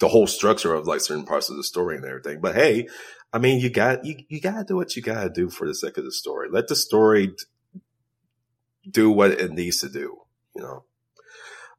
[0.00, 2.40] the whole structure of like certain parts of the story and everything.
[2.40, 2.86] But hey,
[3.32, 5.96] I mean, you got, you, you gotta do what you gotta do for the sake
[5.96, 6.48] of the story.
[6.50, 7.34] Let the story
[8.88, 10.18] do what it needs to do,
[10.54, 10.84] you know?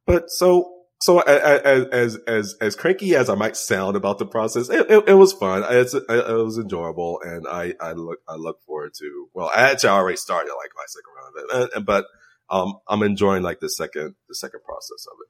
[0.07, 4.69] But so so as as as as cranky as I might sound about the process,
[4.69, 5.63] it, it, it was fun.
[5.69, 9.29] It's, it, it was enjoyable, and I I look I look forward to.
[9.33, 12.05] Well, I actually already started like my second round, of it, but
[12.49, 15.29] um, I'm enjoying like the second the second process of it.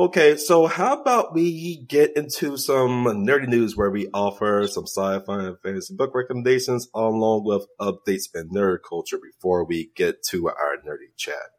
[0.00, 5.46] Okay, so how about we get into some nerdy news where we offer some sci-fi
[5.46, 10.76] and fantasy book recommendations along with updates in nerd culture before we get to our
[10.86, 11.50] nerdy chat.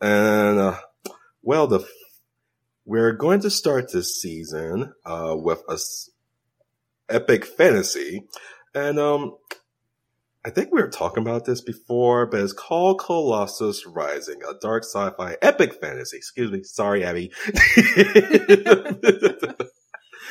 [0.00, 0.80] And uh,
[1.42, 1.86] well, the
[2.84, 6.10] we're going to start this season uh, with a s-
[7.08, 8.26] epic fantasy,
[8.74, 9.36] and um,
[10.44, 14.84] I think we were talking about this before, but it's called Colossus Rising, a dark
[14.84, 16.16] sci-fi epic fantasy.
[16.16, 17.30] Excuse me, sorry, Abby.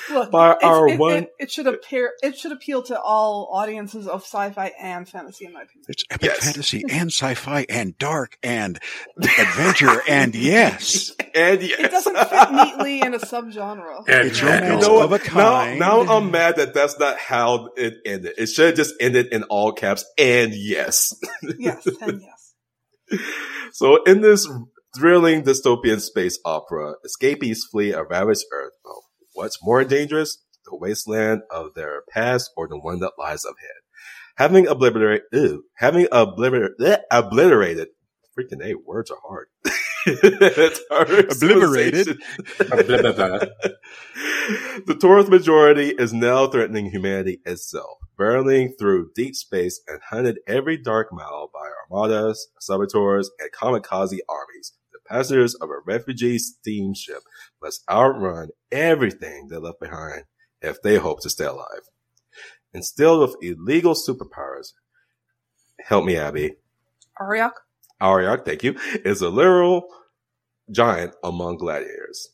[0.09, 4.07] Look, By our it, one- it, it should appear it should appeal to all audiences
[4.07, 5.85] of sci-fi and fantasy, in my opinion.
[5.89, 6.43] It's epic Yes.
[6.45, 8.79] fantasy and sci-fi and dark and
[9.17, 14.03] adventure and yes, and yes, It doesn't fit neatly in a subgenre.
[14.07, 15.79] And It's Matt romance You know of a kind.
[15.79, 18.33] Now, now I'm mad that that's not how it ended.
[18.37, 21.13] It should have just ended in all caps and yes.
[21.59, 23.21] yes, and yes.
[23.73, 24.47] So in this
[24.97, 28.73] thrilling dystopian space opera, escapees flee a ravaged Earth.
[28.83, 29.03] Well,
[29.41, 30.37] what's more dangerous?
[30.65, 33.81] The wasteland of their past or the one that lies ahead.
[34.35, 37.87] Having obliterated, ew, having obliterated, eh, obliterated,
[38.37, 39.47] freaking A, words are hard.
[40.03, 40.81] It's.
[40.89, 42.17] Obliterated.
[44.87, 50.77] The Torth majority is now threatening humanity itself, barreling through deep space and hunted every
[50.77, 54.73] dark mile by armadas, saboteurs, and kamikaze armies.
[55.11, 57.23] Passengers of a refugee steamship
[57.61, 60.23] must outrun everything they left behind
[60.61, 61.81] if they hope to stay alive.
[62.73, 64.71] Instilled with illegal superpowers,
[65.85, 66.53] help me, Abby.
[67.19, 67.51] Ariak?
[68.01, 69.83] Ariock, thank you, is a literal
[70.71, 72.29] giant among gladiators.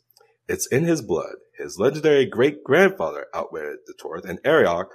[0.47, 1.37] It's in his blood.
[1.57, 4.89] His legendary great grandfather outwitted the Torth, and Ariock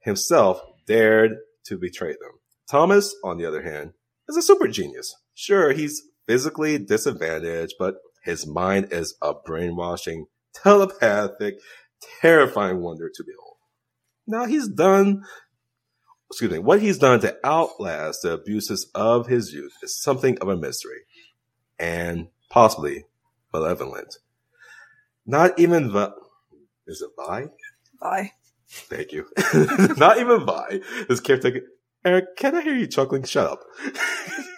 [0.00, 1.32] himself dared
[1.66, 2.40] to betray them.
[2.70, 3.92] Thomas, on the other hand,
[4.28, 5.14] is a super genius.
[5.34, 11.56] Sure, he's physically disadvantaged, but his mind is a brainwashing, telepathic,
[12.20, 13.56] terrifying wonder to behold.
[14.26, 15.24] Now he's done
[16.30, 20.48] excuse me, what he's done to outlast the abuses of his youth is something of
[20.48, 21.00] a mystery
[21.78, 23.04] and possibly
[23.52, 24.18] malevolent.
[25.26, 26.10] Not even Vi,
[26.86, 27.46] is it Vi?
[28.00, 28.32] Bye.
[28.68, 29.26] Thank you.
[29.96, 31.60] Not even Vi, his caretaker.
[32.04, 33.24] Eric, can I hear you chuckling?
[33.24, 33.60] Shut up.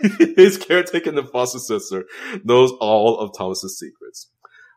[0.36, 2.04] his caretaker and foster sister
[2.44, 4.30] knows all of Thomas's secrets.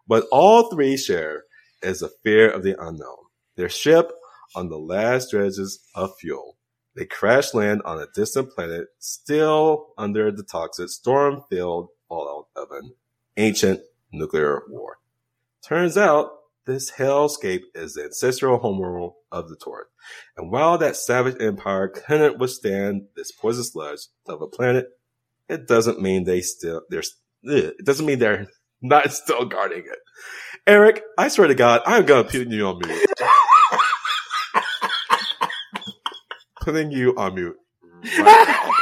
[0.08, 1.44] But all three share
[1.82, 3.18] is a fear of the unknown.
[3.56, 4.12] Their ship
[4.56, 6.58] on the last dredges of fuel.
[6.96, 12.94] They crash land on a distant planet, still under the toxic storm-filled fallout of an
[13.38, 14.98] ancient nuclear war.
[15.64, 16.30] Turns out
[16.66, 19.88] this hellscape is the ancestral homeworld of the Torth.
[20.38, 24.88] And while that savage empire couldn't withstand this poison sludge of a planet,
[25.50, 27.04] it doesn't mean they still they're
[27.44, 28.48] it doesn't mean they're
[28.82, 30.00] not still guarding it.
[30.66, 33.06] Eric, I swear to God, I'm gonna put you on mute.
[36.62, 37.58] Putting you on mute.
[38.20, 38.74] Right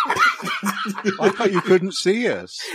[1.20, 2.60] I thought you couldn't see us.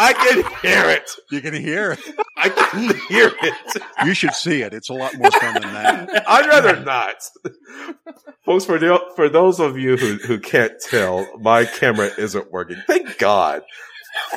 [0.00, 1.10] I can hear it.
[1.30, 2.00] You can hear it.
[2.38, 3.82] I can hear it.
[4.04, 4.72] You should see it.
[4.72, 6.24] It's a lot more fun than that.
[6.28, 7.16] I'd rather not.
[8.44, 12.76] Folks, for the, for those of you who, who can't tell, my camera isn't working.
[12.86, 13.62] Thank God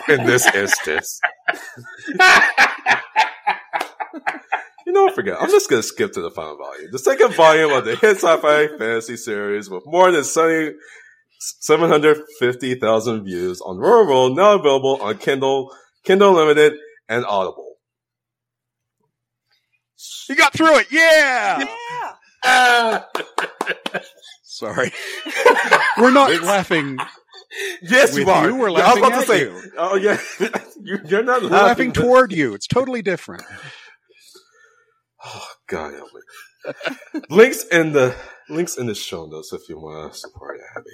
[0.08, 1.20] in this instance.
[4.86, 5.38] You know, I forget.
[5.40, 6.90] I'm just going to skip to the final volume.
[6.92, 10.76] The second volume of the hit sci-fi fantasy series with more than 70
[11.40, 16.74] 750,000 views on Royal Road, now available on Kindle, Kindle Limited,
[17.10, 17.71] and Audible.
[20.30, 20.88] You got through it.
[20.92, 21.60] Yeah.
[21.60, 22.12] Yeah.
[22.44, 23.08] Ah!
[24.44, 24.92] Sorry.
[25.98, 26.98] We're not laughing.
[27.82, 28.48] Yes, With you are.
[28.50, 29.62] you, we're I was laughing about to at say, you.
[29.78, 30.18] oh yeah,
[30.82, 32.54] you, you're not We're laughing, laughing toward you.
[32.54, 33.44] It's totally different.
[35.24, 37.22] Oh God help me.
[37.30, 38.16] links in the
[38.50, 40.90] links in the show notes if you want to support Abby.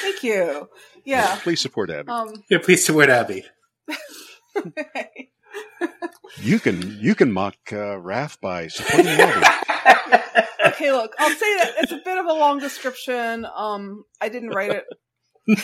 [0.00, 0.68] Thank you.
[1.04, 1.38] Yeah.
[1.42, 2.08] Please support Abby.
[2.08, 2.42] Um.
[2.50, 3.44] Yeah, please support Abby.
[6.40, 9.40] You can you can mock uh, Raph by supporting Abby.
[10.66, 13.46] okay, look, I'll say that it's a bit of a long description.
[13.56, 14.84] Um, I didn't write it.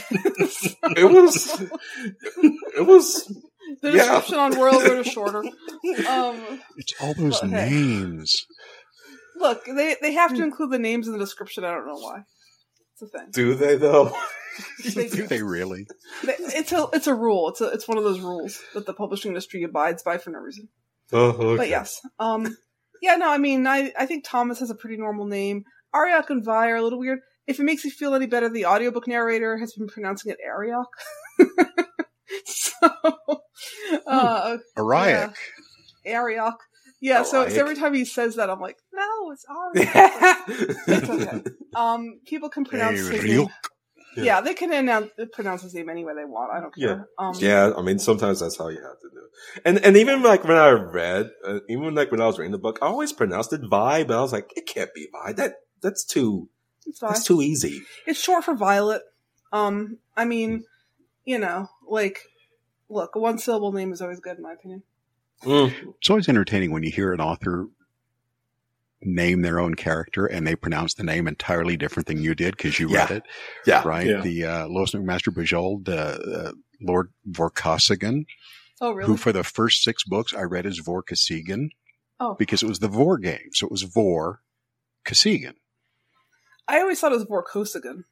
[0.97, 1.61] It was
[2.77, 3.33] it was
[3.83, 3.97] The Yeah.
[3.99, 5.45] description on World War is shorter.
[6.09, 7.69] Um, It's all those Okay.
[7.69, 8.47] names.
[9.37, 11.65] look, they they have to include the names in the description.
[11.65, 12.25] I don't know why.
[13.01, 13.29] It's a thing.
[13.33, 14.13] Do they though?
[14.95, 15.27] They Do do.
[15.27, 15.87] they really?
[16.25, 17.49] It's a it's a rule.
[17.49, 20.39] It's a it's one of those rules that the publishing industry abides by for no
[20.39, 20.69] reason.
[21.13, 21.57] oh, okay.
[21.57, 22.57] But yes, um,
[23.01, 25.65] yeah, no, I mean, I I think Thomas has a pretty normal name.
[25.95, 27.21] Ariock and Vi are a little weird.
[27.47, 30.85] If it makes you feel any better, the audiobook narrator has been pronouncing it Ariok.
[32.45, 32.89] so,
[34.07, 35.35] uh, Ariok.
[36.07, 36.57] Ariok.
[37.01, 39.47] Yeah, so, so every time he says that, I'm like, no, it's
[40.87, 41.43] it's okay.
[41.75, 43.49] Um, people can pronounce his name.
[44.17, 44.25] Yeah.
[44.25, 44.41] Yeah.
[44.43, 46.53] they can announce, pronounce his name any way they want.
[46.53, 47.09] I don't care.
[47.19, 49.63] Um, Yeah, I mean, sometimes that's how you have to do it.
[49.65, 52.59] And and even like when I read, uh, even like when I was reading the
[52.59, 55.33] book, I always pronounced it Vi, but I was like, it can't be Vi.
[55.33, 56.51] That that's too
[56.87, 57.83] it's that's too easy.
[58.07, 59.03] It's short for Violet.
[59.53, 60.65] Um, I mean,
[61.25, 62.21] you know, like,
[62.89, 64.83] look, one syllable name is always good in my opinion.
[65.43, 65.95] Mm.
[65.99, 67.67] It's always entertaining when you hear an author
[69.03, 72.79] name their own character and they pronounce the name entirely different than you did because
[72.79, 72.99] you Yeah.
[72.99, 73.23] read it,
[73.67, 74.07] Yeah, right?
[74.07, 74.21] Yeah.
[74.21, 75.93] The uh, Lois McMaster Bujold, uh,
[76.49, 78.27] uh, Lord Vorkosigan,
[78.83, 79.07] Oh, really?
[79.07, 81.71] who for the first six books I read as Vorkosigan
[82.19, 82.35] Oh.
[82.35, 83.49] because it was the Vor game.
[83.53, 84.43] So it was Vor
[85.07, 85.55] Kosigan.
[86.69, 88.05] I always thought it was Vorkosigan.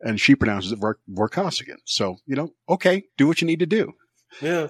[0.00, 1.76] And she pronounces it Vor- Vorkosigan.
[1.84, 3.92] So, you know, okay, do what you need to do,
[4.40, 4.68] yeah.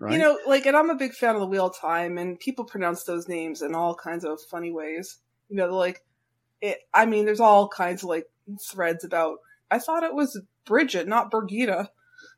[0.00, 0.12] Right?
[0.12, 2.64] You know, like, and I'm a big fan of the Wheel of Time, and people
[2.64, 5.18] pronounce those names in all kinds of funny ways.
[5.48, 6.04] You know, like,
[6.60, 6.78] it.
[6.92, 8.26] I mean, there's all kinds of like
[8.68, 9.38] threads about.
[9.70, 11.88] I thought it was Bridget, not Birgitta.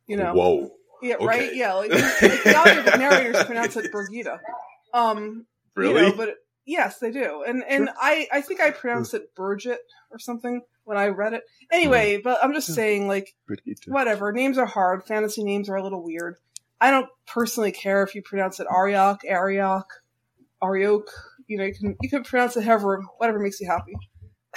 [0.07, 0.71] You know, Whoa.
[1.03, 1.75] yeah, right, yeah.
[1.75, 4.38] Like, the audiobook narrators pronounce it Birgitta.
[4.94, 5.47] Um,
[5.79, 6.03] Really?
[6.03, 6.35] You know, but
[6.66, 7.44] yes, they do.
[7.47, 9.79] And and I I think I pronounced it Burgett
[10.11, 11.44] or something when I read it.
[11.71, 13.35] Anyway, but I'm just saying like
[13.87, 14.33] whatever.
[14.33, 15.05] Names are hard.
[15.05, 16.37] Fantasy names are a little weird.
[16.81, 19.85] I don't personally care if you pronounce it Ariock, Ariock,
[20.62, 21.05] Ariock.
[21.47, 23.97] You know, you can you can pronounce it however whatever makes you happy.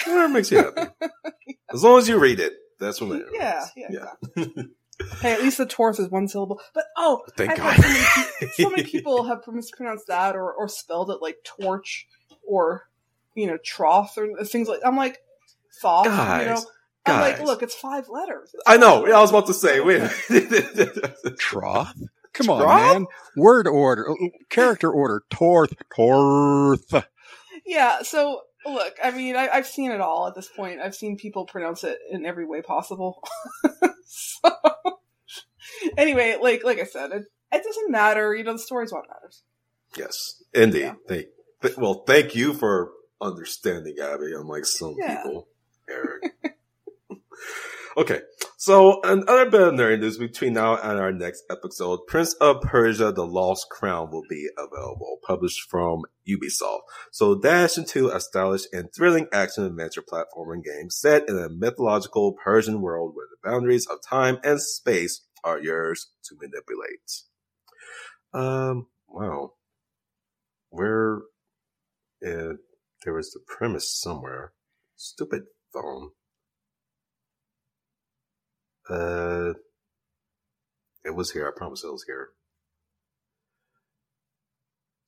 [0.06, 0.92] Whatever makes you happy.
[1.74, 3.30] as long as you read it, that's what matters.
[3.34, 3.88] Yeah, yeah,
[4.36, 4.64] yeah.
[5.22, 6.62] Hey, at least the Torth is one syllable.
[6.74, 7.76] But oh, Thank I've God.
[7.76, 12.08] so many, so many people have mispronounced that or or spelled it like torch
[12.44, 12.88] or
[13.36, 14.82] you know troth or things like.
[14.86, 15.20] I'm like
[15.82, 16.06] thoth.
[16.06, 16.64] you know,
[17.06, 17.48] I'm like, guys.
[17.48, 18.52] look, it's five letters.
[18.54, 19.04] It's I know.
[19.04, 19.80] five I was about to say.
[19.80, 20.02] Wait.
[21.40, 21.94] Troth?
[22.34, 22.94] Come on, Troth?
[22.94, 23.06] man.
[23.36, 24.06] Word order,
[24.50, 25.24] character order.
[25.30, 26.94] Torth, Torth.
[27.66, 28.04] Yeah.
[28.04, 30.80] So look, I mean, I, I've seen it all at this point.
[30.80, 33.22] I've seen people pronounce it in every way possible.
[34.06, 34.52] so
[35.98, 38.34] anyway, like like I said, it it doesn't matter.
[38.36, 39.44] You know, the story's what matters.
[39.98, 40.82] yes, indeed.
[40.82, 40.94] Yeah.
[41.08, 41.26] Thank.
[41.62, 44.34] th- well, thank you for understanding, Abby.
[44.36, 45.18] Unlike some Yeah.
[45.24, 45.48] people,
[45.90, 46.34] Eric.
[47.98, 48.22] okay,
[48.58, 53.12] so another bit of nerd news between now and our next episode: Prince of Persia:
[53.12, 56.82] The Lost Crown will be available, published from Ubisoft.
[57.12, 62.34] So dash into a stylish and thrilling action adventure platforming game set in a mythological
[62.34, 67.24] Persian world where the boundaries of time and space are yours to manipulate.
[68.34, 69.54] Um, wow.
[70.70, 71.22] Where
[72.26, 72.56] uh,
[73.04, 74.54] there was the premise somewhere.
[74.96, 76.12] Stupid phone.
[78.92, 79.54] Uh,
[81.06, 81.48] it was here.
[81.48, 82.30] I promise it was here.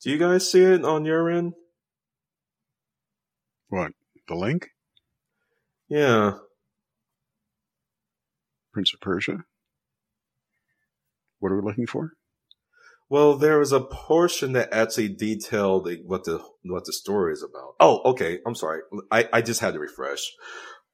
[0.01, 1.53] Do you guys see it on your end?
[3.67, 3.91] What?
[4.27, 4.69] The link?
[5.89, 6.33] Yeah.
[8.71, 9.45] Prince of Persia?
[11.39, 12.13] What are we looking for?
[13.09, 17.75] Well, there was a portion that actually detailed what the what the story is about.
[17.79, 18.39] Oh, okay.
[18.47, 18.81] I'm sorry.
[19.11, 20.31] I, I just had to refresh.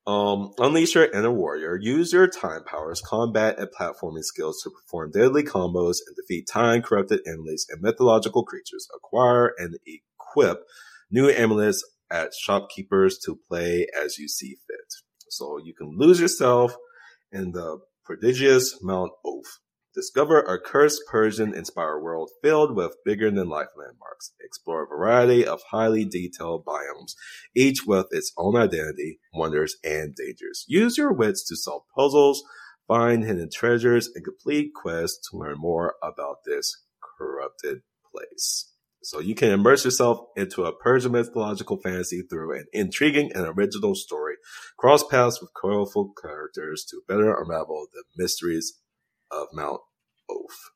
[0.09, 1.77] Um, unleash your inner warrior.
[1.79, 6.81] Use your time powers, combat, and platforming skills to perform deadly combos and defeat time
[6.81, 8.87] corrupted enemies and mythological creatures.
[8.95, 10.63] Acquire and equip
[11.11, 14.93] new amulets at shopkeepers to play as you see fit.
[15.29, 16.75] So you can lose yourself
[17.31, 19.59] in the prodigious Mount Oath.
[19.95, 24.33] Discover a cursed Persian inspired world filled with bigger than life landmarks.
[24.39, 27.13] Explore a variety of highly detailed biomes,
[27.55, 30.63] each with its own identity, wonders, and dangers.
[30.67, 32.43] Use your wits to solve puzzles,
[32.87, 36.83] find hidden treasures, and complete quests to learn more about this
[37.17, 38.71] corrupted place.
[39.01, 43.95] So you can immerse yourself into a Persian mythological fantasy through an intriguing and original
[43.95, 44.35] story.
[44.77, 48.77] Cross paths with colorful characters to better unravel the mysteries
[49.31, 49.81] of Mount
[50.29, 50.69] Oath.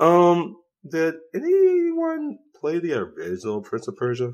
[0.00, 0.56] Um,
[0.88, 4.32] did anyone play the original Prince of Persia?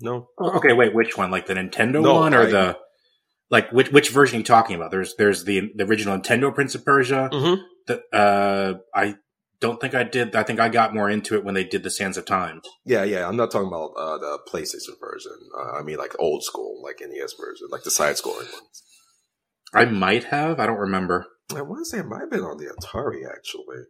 [0.00, 0.28] No.
[0.38, 1.30] Oh, Okay, wait, which one?
[1.30, 2.78] Like the Nintendo No, one or I- the
[3.50, 4.90] like which which version are you talking about?
[4.90, 7.28] There's there's the the original Nintendo Prince of Persia.
[7.32, 7.62] Mm-hmm.
[7.86, 9.16] The uh I
[9.60, 10.34] don't think I did.
[10.34, 12.62] I think I got more into it when they did the Sands of Time.
[12.84, 13.28] Yeah, yeah.
[13.28, 15.32] I'm not talking about uh, the PlayStation version.
[15.56, 18.82] Uh, I mean, like old school, like NES version, like the side scrolling ones.
[19.72, 20.58] I might have.
[20.58, 21.26] I don't remember.
[21.56, 23.84] I want to say it might have been on the Atari, actually.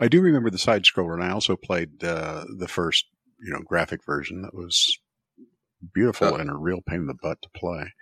[0.00, 3.06] I do remember the side scroller, and I also played uh, the first,
[3.40, 4.98] you know, graphic version that was
[5.94, 7.92] beautiful Uh, and a real pain in the butt to play.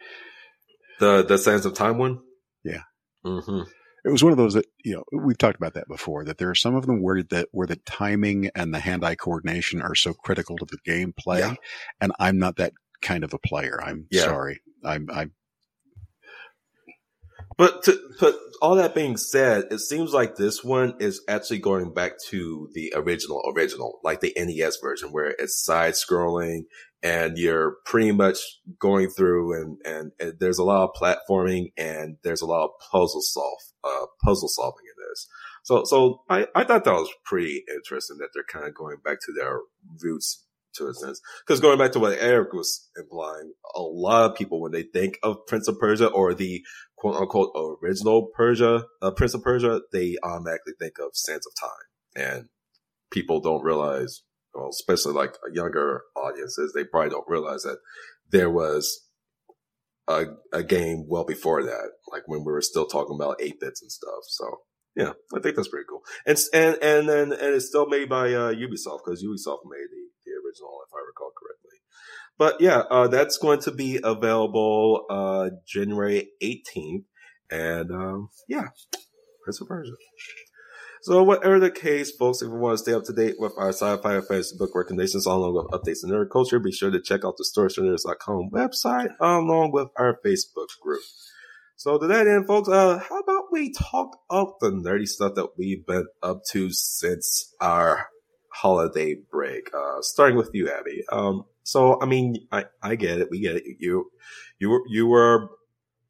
[1.00, 2.20] The the Sands of Time one.
[2.64, 2.82] Yeah.
[3.24, 3.62] hmm
[4.04, 6.24] It was one of those that you know we've talked about that before.
[6.24, 9.80] That there are some of them where that where the timing and the hand-eye coordination
[9.80, 11.54] are so critical to the gameplay, Yeah.
[12.00, 13.80] and I'm not that kind of a player.
[13.82, 14.24] I'm Yeah.
[14.24, 14.60] sorry.
[14.84, 15.32] I'm I'm
[17.58, 21.92] But to, but all that being said, it seems like this one is actually going
[21.92, 26.62] back to the original original, like the NES version, where it's side scrolling
[27.02, 28.38] and you're pretty much
[28.78, 32.70] going through and, and, and there's a lot of platforming and there's a lot of
[32.90, 35.28] puzzle solve, uh, puzzle solving in this.
[35.64, 39.18] So, so I, I thought that was pretty interesting that they're kind of going back
[39.26, 39.60] to their
[40.00, 40.44] roots
[40.78, 41.20] to a sense.
[41.46, 45.18] Cause going back to what Eric was implying, a lot of people, when they think
[45.22, 46.62] of Prince of Persia or the
[46.96, 47.52] quote unquote
[47.82, 52.26] original Persia, uh, Prince of Persia, they automatically think of Sands of Time.
[52.26, 52.48] And
[53.10, 54.22] people don't realize,
[54.54, 57.78] well, especially like younger audiences, they probably don't realize that
[58.30, 59.08] there was
[60.08, 63.82] a, a game well before that, like when we were still talking about 8 bits
[63.82, 64.24] and stuff.
[64.28, 64.60] So
[64.96, 66.02] yeah, I think that's pretty cool.
[66.26, 70.08] And, and, and then, and it's still made by, uh, Ubisoft because Ubisoft made the
[70.48, 71.78] original, if I recall correctly.
[72.38, 77.04] But yeah, uh, that's going to be available, uh, January 18th.
[77.50, 78.68] And, um, yeah,
[79.48, 79.92] of Persia.
[81.02, 83.70] So whatever the case, folks, if you want to stay up to date with our
[83.70, 87.24] sci-fi and fantasy book recommendations along with updates in nerd culture, be sure to check
[87.24, 91.02] out the StoryStreamers.com website along with our Facebook group.
[91.76, 95.50] So to that end, folks, uh, how about we talk up the nerdy stuff that
[95.56, 98.08] we've been up to since our
[98.60, 99.70] holiday break?
[99.74, 101.04] Uh, starting with you, Abby.
[101.10, 103.28] Um, so I mean, I, I get it.
[103.30, 103.64] We get it.
[103.78, 104.10] You,
[104.58, 105.50] you were, you were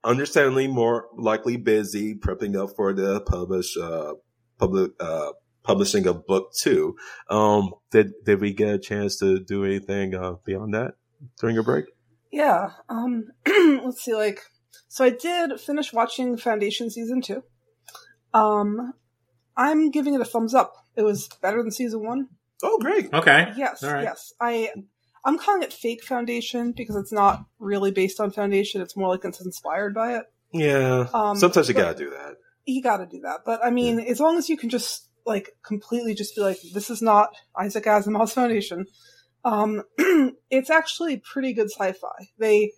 [0.05, 4.15] understandably more likely busy prepping up for the publish, uh,
[4.59, 5.33] public, uh,
[5.63, 6.97] publishing a book too.
[7.29, 10.95] Um, did, did we get a chance to do anything, uh, beyond that
[11.41, 11.87] during your break?
[12.31, 12.71] Yeah.
[12.89, 13.29] Um.
[13.47, 14.15] let's see.
[14.15, 14.41] Like,
[14.89, 17.43] so I did finish watching Foundation season two.
[18.35, 18.93] Um,
[19.57, 20.75] I'm giving it a thumbs up.
[20.97, 22.29] It was better than season one.
[22.63, 23.13] Oh, great.
[23.13, 23.53] Okay.
[23.57, 23.83] Yes.
[23.83, 24.05] All right.
[24.05, 24.33] Yes.
[24.41, 24.71] I.
[25.25, 28.81] I'm calling it fake Foundation because it's not really based on Foundation.
[28.81, 30.23] It's more like it's inspired by it.
[30.53, 31.07] Yeah.
[31.13, 32.37] Um, Sometimes you gotta do that.
[32.65, 33.41] you got to do that.
[33.45, 36.89] But I mean, as long as you can just like completely just be like, this
[36.89, 38.87] is not Isaac Asimov's Foundation.
[39.45, 39.83] Um,
[40.51, 42.29] it's actually pretty good sci-fi.
[42.39, 42.73] They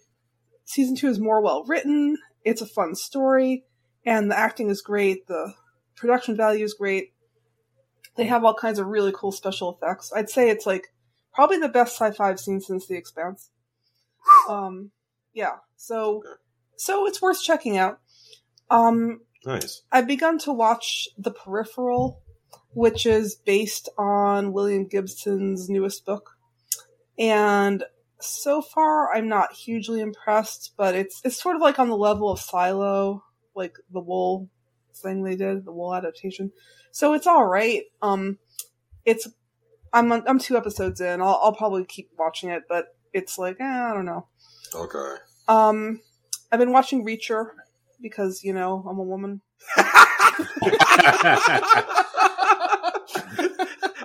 [0.64, 2.16] season two is more well written.
[2.44, 3.64] It's a fun story,
[4.04, 5.26] and the acting is great.
[5.28, 5.52] The
[5.96, 7.12] production value is great.
[8.16, 10.12] They have all kinds of really cool special effects.
[10.14, 10.92] I'd say it's like
[11.32, 13.50] probably the best sci-fi I've seen since The Expanse.
[14.48, 14.90] Um,
[15.32, 15.56] yeah.
[15.76, 16.22] So,
[16.76, 18.00] so it's worth checking out.
[18.68, 19.82] Um, Nice.
[19.90, 22.20] I've begun to watch The Peripheral,
[22.74, 26.36] which is based on William Gibson's newest book.
[27.18, 27.84] And
[28.20, 32.30] so far I'm not hugely impressed, but it's it's sort of like on the level
[32.30, 33.24] of Silo,
[33.54, 34.48] like the wool
[34.94, 36.52] thing they did, the wool adaptation.
[36.90, 37.82] So it's all right.
[38.02, 38.38] Um
[39.04, 39.28] it's
[39.92, 41.20] I'm I'm two episodes in.
[41.20, 44.26] I'll I'll probably keep watching it, but it's like, eh, I don't know.
[44.74, 45.14] Okay.
[45.48, 46.00] Um
[46.52, 47.50] I've been watching Reacher
[48.00, 49.40] because, you know, I'm a woman.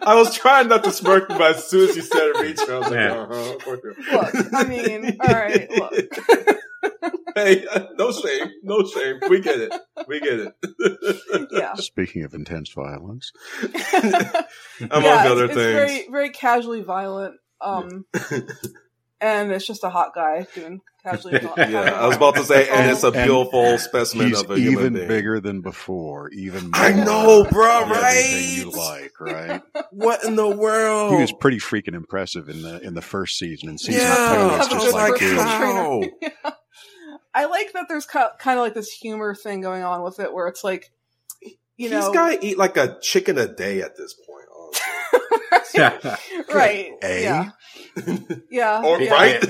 [0.08, 2.90] I was trying not to smirk, but as soon as you said Reacher, I was
[2.90, 3.22] like, Yeah.
[3.22, 3.58] uh-huh.
[4.36, 7.14] Look, I mean, all right, look.
[7.36, 9.20] hey, uh, no shame, no shame.
[9.30, 9.74] We get it.
[10.08, 11.48] We get it.
[11.52, 11.74] Yeah.
[11.76, 13.32] speaking of intense violence.
[13.62, 15.74] Among yeah, it's, other it's things.
[15.74, 17.36] very very casually violent.
[17.62, 18.06] Um
[19.22, 21.72] and it's just a hot guy doing casually violent.
[21.72, 24.58] yeah, I was about to say, and it's a And beautiful specimen He's of a
[24.60, 25.08] human even being.
[25.08, 26.30] bigger than before.
[26.32, 28.46] Even more I know, bro, right?
[28.50, 29.62] you like, right?
[29.92, 31.14] What in the world?
[31.14, 33.70] He was pretty freaking impressive in the in the first season.
[33.70, 36.02] And season Yeah, two, it's was just like, like, dude, how?
[37.36, 37.42] Yeah.
[37.42, 40.48] I like that there's kind of like this humor thing going on with it where
[40.48, 40.92] it's like,
[41.78, 44.48] you know, He's got to eat like a chicken a day at this point.
[44.52, 44.76] honestly.
[46.54, 46.92] right?
[47.04, 47.06] A?
[47.06, 47.22] Eh?
[47.24, 47.52] Yeah,
[48.52, 48.82] yeah.
[48.84, 49.12] or yeah.
[49.12, 49.44] right?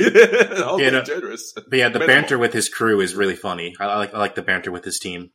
[0.63, 1.03] I'll Yeah, be no.
[1.03, 1.53] generous.
[1.53, 2.07] But yeah, the Minimal.
[2.07, 3.75] banter with his crew is really funny.
[3.79, 5.31] I, I like I like the banter with his team.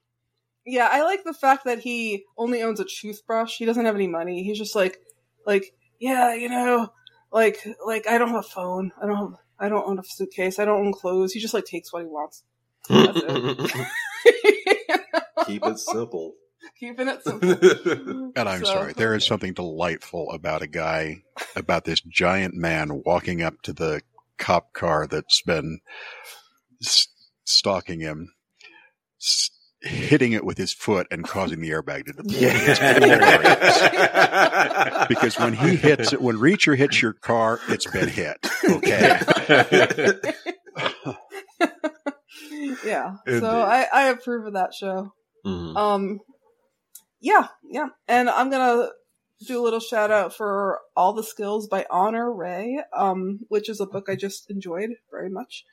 [0.66, 3.56] Yeah, I like the fact that he only owns a toothbrush.
[3.56, 4.42] He doesn't have any money.
[4.42, 4.98] He's just like,
[5.46, 6.92] like, yeah, you know,
[7.32, 8.92] like, like I don't have a phone.
[9.02, 10.58] I don't have, I don't own a suitcase.
[10.58, 11.32] I don't own clothes.
[11.32, 12.42] He just like takes what he wants.
[12.88, 13.20] That's
[15.46, 16.34] Keep it simple.
[16.78, 18.32] Keeping it simple.
[18.36, 21.22] And I'm So- sorry, there is something delightful about a guy,
[21.56, 24.00] about this giant man walking up to the
[24.38, 25.80] cop car that's been
[26.82, 27.08] s-
[27.44, 28.32] stalking him,
[29.20, 29.50] s-
[29.82, 32.36] hitting it with his foot and causing the airbag to deploy.
[32.38, 33.96] yeah.
[35.08, 38.36] Because when he hits it, when Reacher hits your car, it's been hit.
[38.68, 39.18] Okay.
[42.84, 43.16] yeah.
[43.26, 43.40] Indeed.
[43.40, 45.12] So I, I approve of that show.
[45.44, 45.76] Mhm.
[45.76, 46.20] Um,
[47.20, 47.88] yeah, yeah.
[48.08, 48.88] And I'm gonna
[49.46, 53.80] do a little shout out for All the Skills by Honour Rae, um, which is
[53.80, 55.64] a book I just enjoyed very much.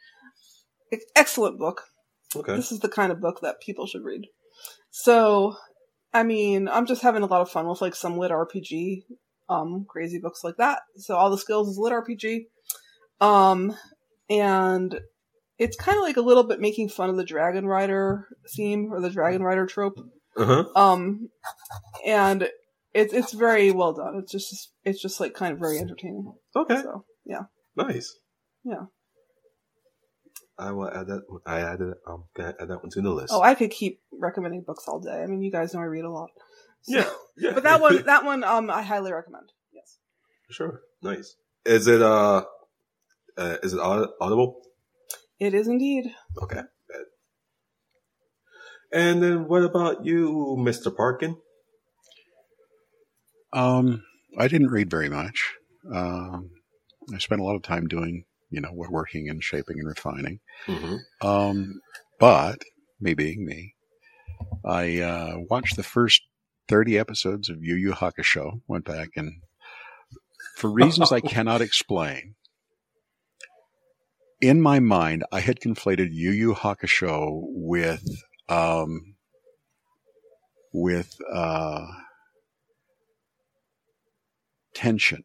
[1.16, 1.84] Excellent book.
[2.36, 2.56] Okay.
[2.56, 4.26] This is the kind of book that people should read.
[4.90, 5.56] So,
[6.14, 9.04] I mean, I'm just having a lot of fun with like some lit RPG,
[9.50, 10.80] um, crazy books like that.
[10.98, 12.46] So all the skills is lit RPG.
[13.20, 13.76] Um,
[14.30, 15.00] and
[15.58, 19.02] it's kind of like a little bit making fun of the Dragon Rider theme or
[19.02, 19.98] the Dragon Rider trope.
[20.36, 20.66] Uh-huh.
[20.76, 21.30] Um,
[22.06, 22.50] and
[22.94, 24.20] it's, it's very well done.
[24.22, 26.34] It's just, it's just like kind of very entertaining.
[26.56, 26.82] Okay.
[26.82, 27.44] So, yeah.
[27.76, 28.14] Nice.
[28.64, 28.86] Yeah.
[30.60, 31.22] I will add that.
[31.46, 31.94] I added.
[32.08, 33.34] I'm gonna add that one to the list.
[33.34, 35.22] Oh, I could keep recommending books all day.
[35.22, 36.30] I mean, you guys know I read a lot.
[36.82, 37.10] So- yeah.
[37.38, 37.52] Yeah.
[37.54, 39.52] but that one, that one, um, I highly recommend.
[39.72, 40.00] Yes.
[40.50, 40.82] sure.
[41.04, 41.36] Nice.
[41.66, 42.44] Is it uh,
[43.38, 44.62] uh is it audible?
[45.40, 46.06] It is indeed.
[46.42, 46.62] Okay.
[48.92, 51.38] And then what about you, Mister Parkin?
[53.54, 54.04] Um,
[54.38, 55.54] I didn't read very much.
[55.94, 56.52] Um,
[57.14, 60.40] I spent a lot of time doing, you know, we're working and shaping and refining.
[60.68, 61.28] Mm-hmm.
[61.28, 61.82] Um,
[62.20, 62.62] but
[63.00, 63.76] me being me,
[64.66, 66.22] I uh, watched the first
[66.68, 69.42] 30 episodes of Yu Yu Hakusho, went back and
[70.56, 72.36] for reasons I cannot explain,
[74.42, 78.06] in my mind, I had conflated Yu Yu Hakusho with,
[78.50, 79.16] um,
[80.74, 81.86] with, uh,
[84.74, 85.24] tension.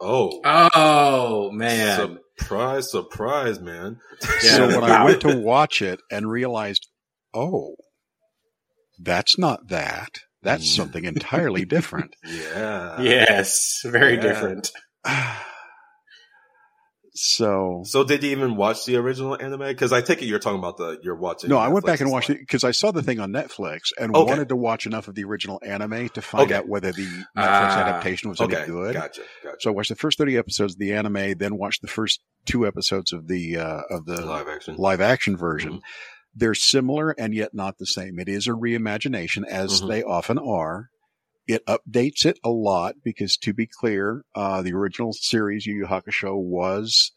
[0.00, 0.40] Oh.
[0.44, 2.18] oh man.
[2.38, 2.90] Surprise!
[2.90, 3.98] Surprise, man.
[4.42, 4.56] Yeah.
[4.56, 6.86] So when I went to watch it and realized,
[7.34, 7.74] oh,
[8.98, 10.18] that's not that.
[10.42, 10.76] That's Mm.
[10.76, 12.14] something entirely different.
[12.24, 13.00] Yeah.
[13.00, 14.22] yes, very Yeah.
[14.22, 14.70] different.
[17.20, 19.60] so So did you even watch the original anime?
[19.60, 21.50] Because I take it you're talking about the you're watching.
[21.50, 24.14] no, I went back and watched it because I saw the thing on Netflix and
[24.14, 24.28] Okay.
[24.30, 26.54] wanted to watch enough of the original anime to find Okay.
[26.54, 27.80] out whether the Netflix Ah.
[27.88, 28.94] adaptation was Okay, any good.
[28.94, 29.56] gotcha, gotcha.
[29.60, 32.66] So I watched the first thirty episodes of the anime, then watched the first two
[32.66, 34.76] episodes of the uh, of the Live action.
[34.76, 35.72] live action version.
[35.74, 35.80] Mhm.
[36.34, 38.18] They're similar and yet not the same.
[38.20, 39.88] It is a reimagination, as Mhm.
[39.88, 40.90] they often are.
[41.48, 45.86] It updates it a lot because, to be clear, uh, the original series Yu Yu
[45.86, 47.10] Hakusho was,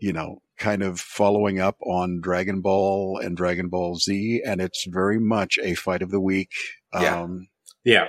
[0.00, 4.86] you know, kind of following up on Dragon Ball and Dragon Ball Z, and it's
[4.88, 6.50] very much a fight of the week
[6.94, 7.20] Yeah.
[7.20, 7.48] um,
[7.84, 8.08] Yeah.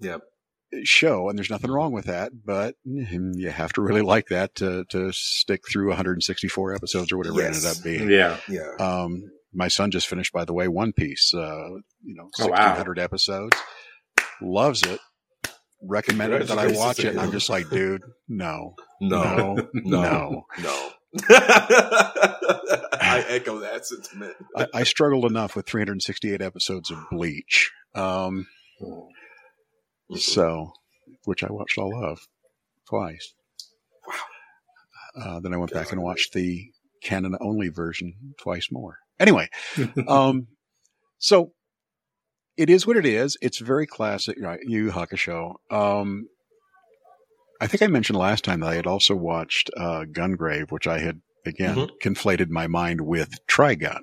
[0.00, 0.20] Yep.
[0.82, 2.32] show, and there's nothing wrong with that.
[2.44, 7.16] But mm, you have to really like that to to stick through 164 episodes or
[7.18, 8.10] whatever it ended up being.
[8.10, 8.36] Yeah.
[8.48, 8.74] Yeah.
[8.80, 11.32] Um, my son just finished, by the way, One Piece.
[11.32, 11.68] Uh,
[12.02, 12.56] you know, Oh, wow.
[12.56, 13.56] sixteen hundred episodes.
[14.42, 15.00] Loves it.
[15.82, 19.54] Recommended that I watch it, and I'm just like, dude, no, No.
[19.54, 20.00] no, No.
[20.02, 20.44] no.
[20.62, 20.90] No.
[21.28, 24.34] I echo that sentiment.
[24.56, 27.70] I, I struggled enough with 368 episodes of Bleach.
[27.94, 28.46] Um,
[30.14, 30.72] so,
[31.24, 32.20] which I watched all of
[32.88, 33.34] twice.
[34.06, 34.14] Wow.
[35.36, 36.70] Uh, then I went back and watched the
[37.02, 38.98] canon only version twice more.
[39.18, 39.48] Anyway,
[40.08, 40.48] um,
[41.18, 41.52] so
[42.56, 43.36] it is what it is.
[43.42, 44.60] It's very classic, right?
[44.62, 45.56] Yu Hakusho.
[45.70, 46.28] Um,
[47.60, 50.98] I think I mentioned last time that I had also watched uh, Gungrave, which I
[50.98, 51.90] had again Mhm.
[52.02, 54.00] conflated my mind with Trigun.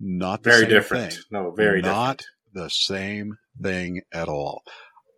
[0.00, 1.12] Not the Very same different.
[1.12, 1.22] thing.
[1.30, 2.26] No, very Not different.
[2.52, 4.62] the same thing at all.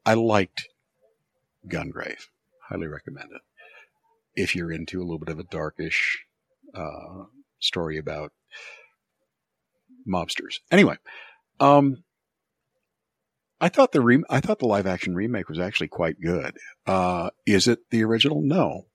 [0.04, 0.68] I liked
[1.66, 2.26] Gungrave.
[2.68, 3.40] Highly recommend it.
[4.34, 6.18] If you're into a little bit of a darkish
[6.74, 7.24] uh,
[7.58, 8.32] story about
[10.06, 10.60] mobsters.
[10.70, 10.96] Anyway,
[11.58, 12.04] um,
[13.60, 16.56] I thought the re- I thought the live action remake was actually quite good.
[16.86, 18.42] Uh, is it the original?
[18.42, 18.86] No.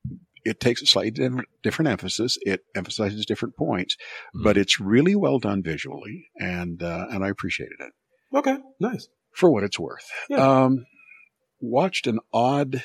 [0.44, 2.38] It takes a slightly different, different emphasis.
[2.42, 3.96] It emphasizes different points,
[4.36, 4.44] Mhm.
[4.44, 7.94] but it's really well done visually, and uh, and I appreciated it
[8.36, 8.58] Okay.
[8.80, 9.08] Nice.
[9.36, 10.10] for what it's worth.
[10.30, 10.64] Yeah.
[10.64, 10.86] Um,
[11.60, 12.84] watched an odd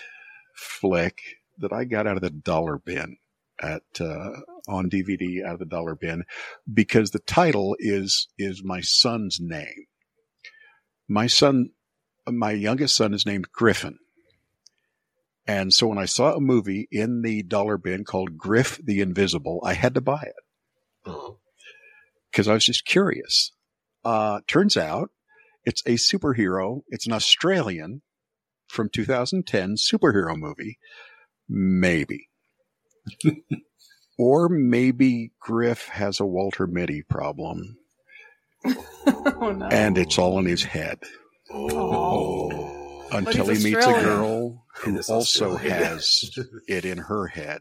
[0.55, 1.19] flick
[1.59, 3.17] that I got out of the dollar bin
[3.61, 6.25] at uh, on DVD out of the dollar bin
[6.73, 9.87] because the title is is my son's name.
[11.09, 11.71] My son,
[12.27, 13.99] my youngest son, is named Griffin.
[15.47, 19.61] And so when I saw a movie in the dollar bin called Griff the Invisible,
[19.65, 20.35] I had to buy it
[21.09, 21.35] Uh-huh.
[22.31, 23.53] because I was just curious.
[24.05, 25.11] Uh, turns out
[25.65, 26.83] It's a superhero.
[26.89, 28.03] It's an Australian
[28.69, 30.79] from 2010 superhero movie.
[31.49, 32.29] Maybe.
[34.19, 37.79] or maybe Griff has a Walter Mitty problem
[39.07, 39.67] oh no.
[39.67, 40.99] and it's all in his head
[41.53, 43.07] Oh.
[43.13, 45.85] until he's he meets a girl who also Australian.
[45.85, 46.31] has
[46.69, 47.61] it in her head.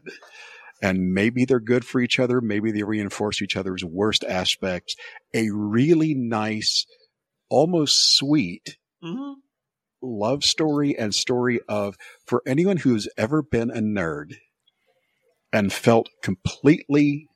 [0.82, 2.40] And maybe they're good for each other.
[2.42, 4.94] Maybe they reinforce each other's worst aspects.
[5.32, 6.84] A really nice,
[7.48, 9.36] almost sweet Mhm.
[10.02, 11.96] love story and story of
[12.26, 14.34] for anyone who's ever been a nerd
[15.52, 17.26] and felt completely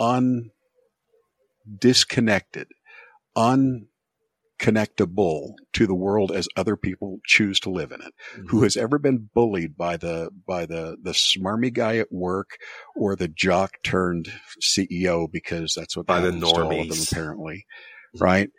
[0.00, 0.50] un
[1.78, 2.68] disconnected,
[3.38, 8.12] unconnectable to the world as other people choose to live in it.
[8.34, 8.64] Who mm-hmm.
[8.64, 12.58] has ever been bullied by the by the the smarmy guy at work
[12.96, 16.88] or the jock turned CEO because that's what By the happens to all of them
[16.88, 17.12] normies.
[17.12, 17.66] apparently,
[18.14, 18.24] mm-hmm.
[18.24, 18.50] right?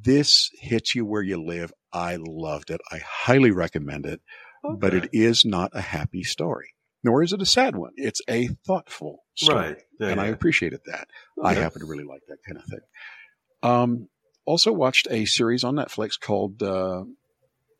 [0.00, 1.72] This hits you where you live.
[1.92, 2.80] I loved it.
[2.90, 4.20] I highly recommend it,
[4.78, 6.68] but it is not a happy story,
[7.02, 7.90] nor is it a sad one.
[7.96, 9.76] It's a thoughtful story right.
[9.98, 11.08] Yeah, and I appreciated that.
[11.42, 12.80] I happen to really like that kind of thing.
[13.62, 14.08] Um,
[14.44, 17.04] also watched a series on Netflix called uh,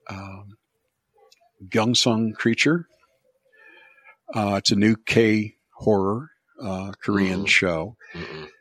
[0.09, 0.57] um,
[1.69, 2.87] Gyeongseong Creature.
[4.35, 6.31] Uh, it's a new K horror
[6.63, 7.49] uh, Korean Mhm.
[7.49, 7.97] show.
[8.15, 8.49] Mm-mm.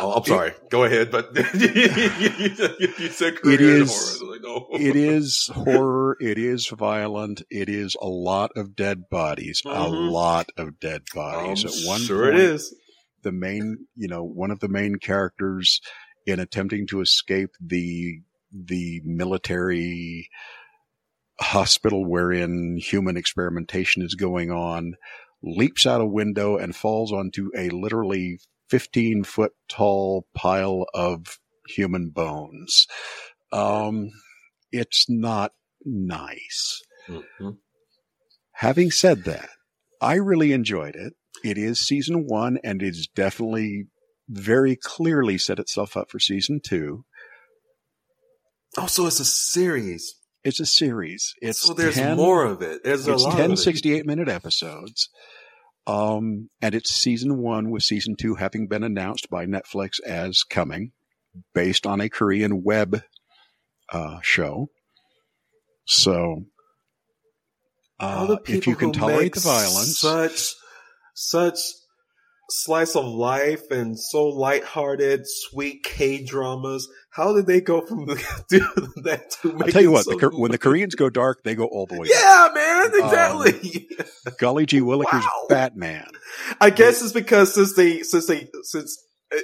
[0.00, 0.52] Oh, I'm sorry.
[0.70, 4.32] Go ahead, but you, said Korean is- horror.
[4.32, 4.66] Like, no.
[4.72, 6.16] It is horror.
[6.20, 7.42] It is violent.
[7.48, 9.62] It is a lot of dead bodies.
[9.64, 10.10] A Mhm.
[10.10, 11.64] lot of dead bodies.
[11.64, 12.74] At one sure point, it is.
[13.24, 15.80] The main, you know, one of the main characters
[16.26, 18.20] in attempting to escape the
[18.52, 20.28] the military
[21.40, 24.94] hospital wherein human experimentation is going on
[25.42, 28.38] leaps out a window and falls onto a literally
[28.70, 32.86] 15 foot tall pile of human bones.
[33.52, 34.10] Um,
[34.72, 35.52] it's not
[35.84, 36.82] nice.
[37.08, 37.58] Mhm.
[38.52, 39.50] Having said that,
[40.00, 41.14] I really enjoyed it.
[41.42, 43.86] It is season one and it's definitely
[44.28, 47.04] very clearly set itself up for season two.
[48.76, 50.14] Oh, so it's a series.
[50.42, 51.34] It's a series.
[51.40, 52.84] It's so there's 10, more of it.
[52.84, 53.56] There's a lot 10 of it.
[53.58, 55.08] 68 minute episodes.
[55.86, 60.92] Um, and it's season one with season two having been announced by Netflix as coming
[61.52, 63.02] based on a Korean web,
[63.92, 64.68] uh, show.
[65.84, 66.44] So,
[68.00, 70.54] uh, if you can tolerate the violence, such
[71.14, 71.58] such
[72.50, 76.86] slice of life and so lighthearted, sweet K dramas.
[77.10, 78.14] How did they go from the,
[79.04, 81.64] that to I'll tell you what, so- Kor- when the Koreans go dark, they go
[81.64, 82.08] all the way.
[82.12, 83.88] yeah, man, exactly.
[84.24, 84.38] dark.
[84.38, 84.80] Golly G.
[84.80, 85.46] Willikers Wow.
[85.48, 86.08] Batman.
[86.60, 89.02] I guess it's because since they since they since
[89.34, 89.38] uh,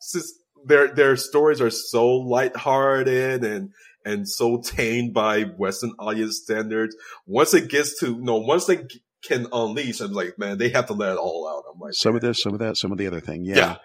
[0.00, 0.32] since
[0.64, 3.70] their their stories are so lighthearted and
[4.04, 6.96] and so tamed by Western audience standards.
[7.26, 8.78] Once it gets to no, once they
[9.22, 11.64] can unleash, I'm like, man, they have to let it all out.
[11.72, 13.44] I'm like, Some of this, some of that, some of the other thing.
[13.44, 13.56] Yeah.
[13.56, 13.76] Yeah.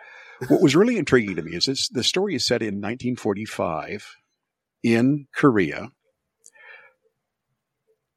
[0.49, 4.15] what was really intriguing to me is this, the story is set in 1945
[4.83, 5.89] in Korea.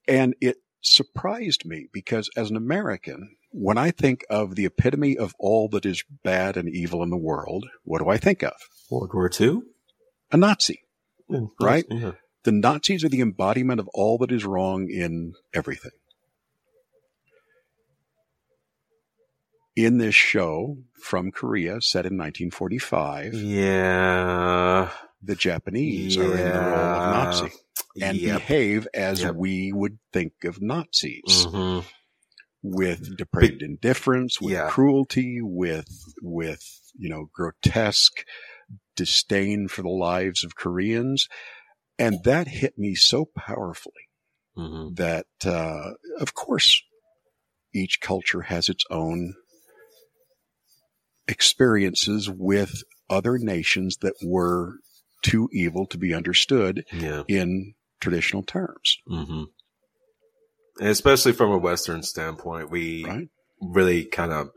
[0.07, 5.35] And it surprised me because as an American, when I think of the epitome of
[5.39, 8.55] all that is bad and evil in the world, what do I think of?
[8.91, 9.61] World War II?
[10.33, 10.81] A Nazi.
[11.29, 11.85] Yeah, Right?
[11.91, 12.13] Yeah.
[12.45, 15.91] The Nazis are the embodiment of all that is wrong in everything.
[19.79, 24.91] In this show from Korea, set in 1945, Yeah.
[25.23, 27.53] the Japanese are in the role of Nazi
[28.03, 28.41] and Yep.
[28.41, 29.37] behave as Yep.
[29.37, 31.85] we would think of Nazis Mhm.
[32.61, 34.69] with depraved indifference, with Yeah.
[34.69, 35.89] cruelty, with,
[36.23, 38.25] with, you know, grotesque
[38.97, 41.29] disdain for the lives of Koreans.
[42.01, 44.09] And that hit me so powerfully
[44.57, 44.97] Mhm.
[44.97, 46.83] that, uh, of course,
[47.73, 49.35] each culture has its own
[51.29, 54.75] experiences with other nations that were
[55.23, 57.23] too evil to be understood Yeah.
[57.29, 58.99] in traditional terms.
[59.07, 59.45] hmm
[60.81, 63.29] And especially from a Western standpoint, we Right.
[63.61, 64.51] really kind of,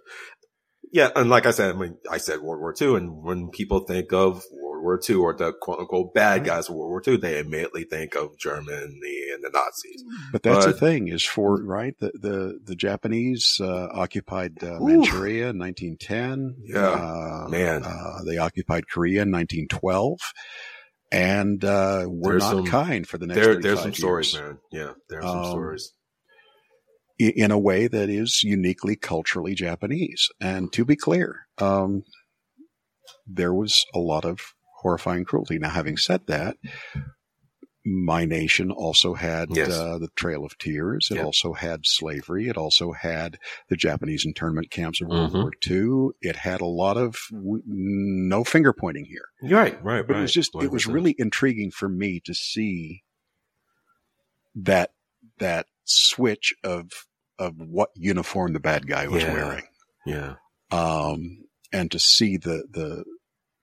[0.91, 1.09] yeah.
[1.15, 4.13] And like I said, I mean, I said World War II, and when people think
[4.13, 4.43] of
[4.81, 7.83] World War II or the quote unquote bad guys of World War II, they immediately
[7.83, 8.75] think of Germany
[9.33, 10.03] and the Nazis.
[10.31, 15.49] But that's the thing is for right the the, the Japanese uh, occupied uh, Manchuria
[15.49, 16.55] in 1910.
[16.65, 17.83] Yeah, uh, man.
[17.85, 20.17] Uh, they occupied Korea in 1912,
[21.11, 23.39] and uh, we're There's not some- kind for the next.
[23.39, 24.57] There, there's 35 some stories, man.
[24.71, 25.93] Yeah, there's some Um, stories.
[27.19, 30.27] in a way that is uniquely culturally Japanese.
[30.39, 32.03] And to be clear, um,
[33.27, 34.39] there was a lot of
[34.81, 35.57] horrifying cruelty.
[35.59, 36.57] Now, having said that,
[37.83, 39.69] my nation also had Yes.
[39.71, 41.07] uh, the Trail of Tears.
[41.09, 41.25] It Yep.
[41.25, 42.47] also had slavery.
[42.47, 45.41] It also had the Japanese internment camps of World Mhm.
[45.41, 46.09] War II.
[46.21, 49.25] It had a lot of w- no finger pointing here.
[49.41, 50.19] Right, right, But right.
[50.19, 53.03] it was just it was really intriguing for me to see
[54.55, 54.91] that
[55.39, 56.91] that switch of
[57.39, 59.33] of what uniform the bad guy was Yeah.
[59.33, 59.65] wearing.
[60.05, 60.35] yeah,
[60.69, 63.03] Um and to see the the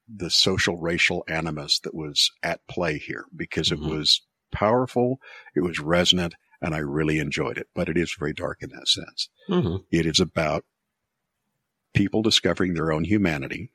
[0.08, 3.72] the social racial animus that was at play here because Mhm.
[3.72, 5.20] it was powerful,
[5.54, 7.68] it was resonant, and I really enjoyed it.
[7.74, 9.28] But it is very dark in that sense.
[9.48, 10.64] hmm It is about
[11.94, 13.70] people discovering their own humanity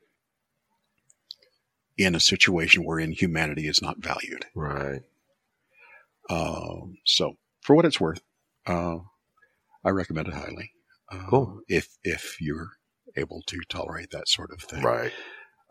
[1.96, 4.46] in a situation wherein humanity is not valued.
[4.54, 5.02] right.
[6.30, 8.22] Um, so, for what it's worth,
[8.66, 8.98] uh,
[9.84, 10.72] I recommend it highly.
[11.10, 11.60] Uh, Cool.
[11.68, 12.70] If if you're
[13.16, 15.12] able to tolerate that sort of thing, Right.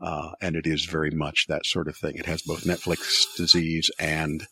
[0.03, 2.15] Uh, and it is very much that sort of thing.
[2.17, 4.45] It has both Netflix disease and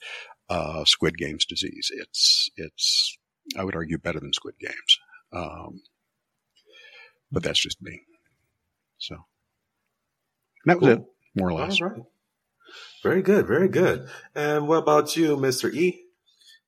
[0.50, 1.92] uh, Squid Games disease.
[1.94, 3.18] It's it's
[3.58, 5.00] I would argue better than Squid Games,
[5.34, 5.82] um,
[7.32, 8.02] but that's just me.
[8.98, 9.16] So
[10.66, 10.98] that was Cool.
[10.98, 11.82] it, more or less.
[11.82, 12.02] All right.
[13.04, 14.08] Very good, very good.
[14.36, 15.74] And what about you, Mr.
[15.74, 16.04] E?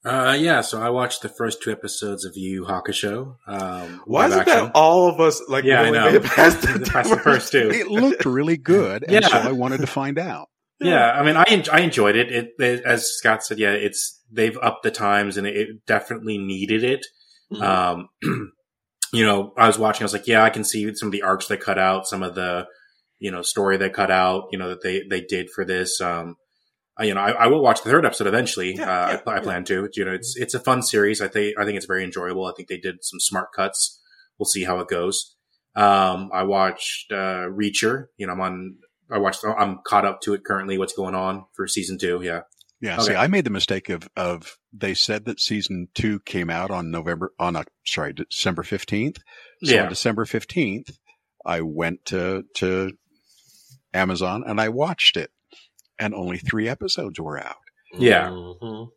[0.06, 3.38] Uh, yeah, so I watched the first two episodes of Yu Yu Hakusho.
[3.48, 6.08] Um, Why live is it that all of us like Yeah, I know.
[6.10, 7.70] it past the, Past the first two.
[7.72, 9.28] It looked really good, and Yeah.
[9.28, 10.50] so I wanted to find out.
[10.82, 12.30] Yeah, I mean, I en- I enjoyed it.
[12.32, 12.84] It, it.
[12.84, 17.06] As Scott said, yeah, it's they've upped the times, and it, it definitely needed it.
[17.62, 18.10] Um,
[19.14, 20.04] you know, I was watching.
[20.04, 22.24] I was like, yeah, I can see some of the arcs they cut out, some
[22.24, 22.66] of the
[23.20, 24.50] you know story they cut out.
[24.52, 26.02] You know that they they did for this.
[26.02, 26.36] Um,
[26.98, 28.76] I, you know, I, I will watch the third episode eventually.
[28.76, 29.42] Yeah, uh, yeah, I, I yeah.
[29.42, 29.90] plan to.
[29.94, 31.22] You know, it's it's a fun series.
[31.22, 32.46] I think I think it's very enjoyable.
[32.46, 34.00] I think they did some smart cuts.
[34.38, 35.36] We'll see how it goes.
[35.76, 38.06] Um, I watched uh, Reacher.
[38.18, 38.76] You know, I'm on.
[39.12, 39.44] I watched.
[39.46, 40.78] I'm caught up to it currently.
[40.78, 42.22] What's going on for season two?
[42.24, 42.42] Yeah.
[42.82, 43.14] Yeah, Okay.
[43.14, 46.92] see, I made the mistake of of they said that season two came out on
[46.92, 49.20] November on uh, sorry December fifteenth.
[49.64, 49.84] So Yeah.
[49.84, 50.90] on December fifteenth,
[51.46, 52.92] I went to to
[53.94, 55.32] Amazon and I watched it,
[56.00, 57.58] and only three episodes were out.
[57.98, 58.30] Yeah.
[58.30, 58.90] Mhm.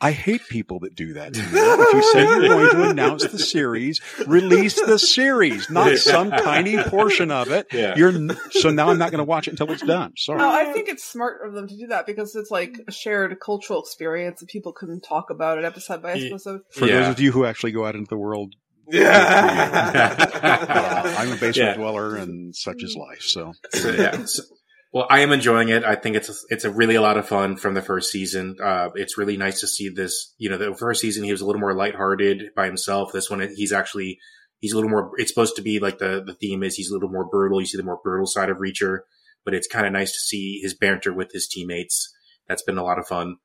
[0.00, 1.32] I hate people that do that.
[1.32, 1.46] To me.
[1.52, 6.76] if you say you're going to announce the series, release the series, not some tiny
[6.82, 7.68] portion of it.
[7.72, 7.94] Yeah.
[7.96, 10.12] You're n- so now I'm not going to watch it until it's done.
[10.18, 10.38] Sorry.
[10.40, 13.38] No, I think it's smart of them to do that because it's like a shared
[13.40, 16.62] cultural experience and people can talk about it episode by Ye- episode.
[16.72, 17.00] For Yeah.
[17.00, 18.52] those of you who actually go out into the world,
[18.90, 20.16] Yeah.
[20.18, 21.74] uh, I'm a basement Yeah.
[21.76, 23.22] dweller, and such is life.
[23.22, 24.24] So So, yeah.
[24.26, 24.42] So-
[24.94, 25.82] well, I am enjoying it.
[25.82, 28.56] I think it's it's a really a lot of fun from the first season.
[28.62, 30.32] Uh, it's really nice to see this.
[30.38, 33.10] You know, the first season he was a little more lighthearted by himself.
[33.12, 34.20] This one he's actually
[34.60, 35.10] he's a little more.
[35.16, 37.60] It's supposed to be like the the theme is he's a little more brutal.
[37.60, 39.00] You see the more brutal side of Reacher,
[39.44, 42.14] but it's kind of nice to see his banter with his teammates.
[42.46, 43.38] That's been a lot of fun.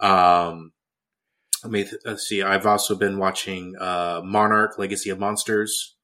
[0.00, 0.72] Um,
[1.64, 2.42] let me th- let's see.
[2.42, 5.96] I've also been watching uh, Monarch: Legacy of Monsters.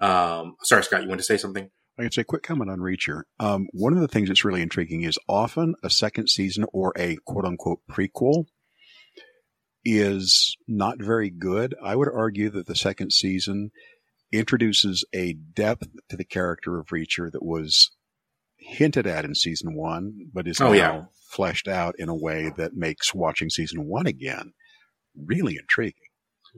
[0.00, 1.68] Um, sorry, Scott, you want to say something?
[1.98, 3.22] I can say a quick comment on Reacher.
[3.40, 7.16] Um, one of the things that's really intriguing is often a second season or a
[7.26, 8.44] quote unquote prequel
[9.84, 11.74] is not very good.
[11.82, 13.70] I would argue that the second season
[14.32, 17.90] introduces a depth to the character of Reacher that was
[18.58, 21.02] hinted at in season one, but is Oh, now yeah.
[21.30, 24.52] fleshed out in a way that makes watching season one again
[25.16, 26.07] really intriguing.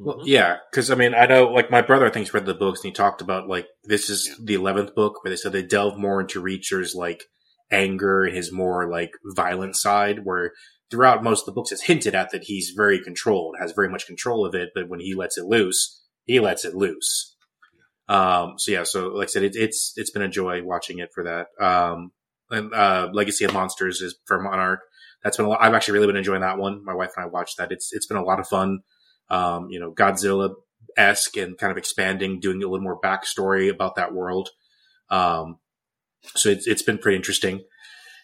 [0.03, 2.81] Well, yeah, because I mean, I know, like my brother, I think, read the books,
[2.81, 4.35] and he talked about like this is Yeah.
[4.43, 7.25] the eleventh book where they said they delve more into Reacher's like
[7.71, 10.21] anger and his more like violent side.
[10.25, 10.53] Where
[10.91, 14.07] throughout most of the books, it's hinted at that he's very controlled, has very much
[14.07, 17.37] control of it, but when he lets it loose, he lets it loose.
[18.09, 18.55] Um.
[18.57, 18.85] So yeah.
[18.85, 21.49] So like I said, it, it's it's been a joy watching it for that.
[21.65, 22.13] Um.
[22.53, 24.81] And uh, Legacy of Monsters is for Monarch.
[25.23, 25.63] That's been a lot.
[25.63, 26.83] I've actually really been enjoying that one.
[26.85, 27.71] My wife and I watched that.
[27.71, 28.81] It's it's been a lot of fun
[29.31, 30.55] um, you know, Godzilla
[30.97, 34.51] esque and kind of expanding, doing a little more backstory about that world.
[35.09, 35.59] Um,
[36.23, 37.63] so it's, it's been pretty interesting.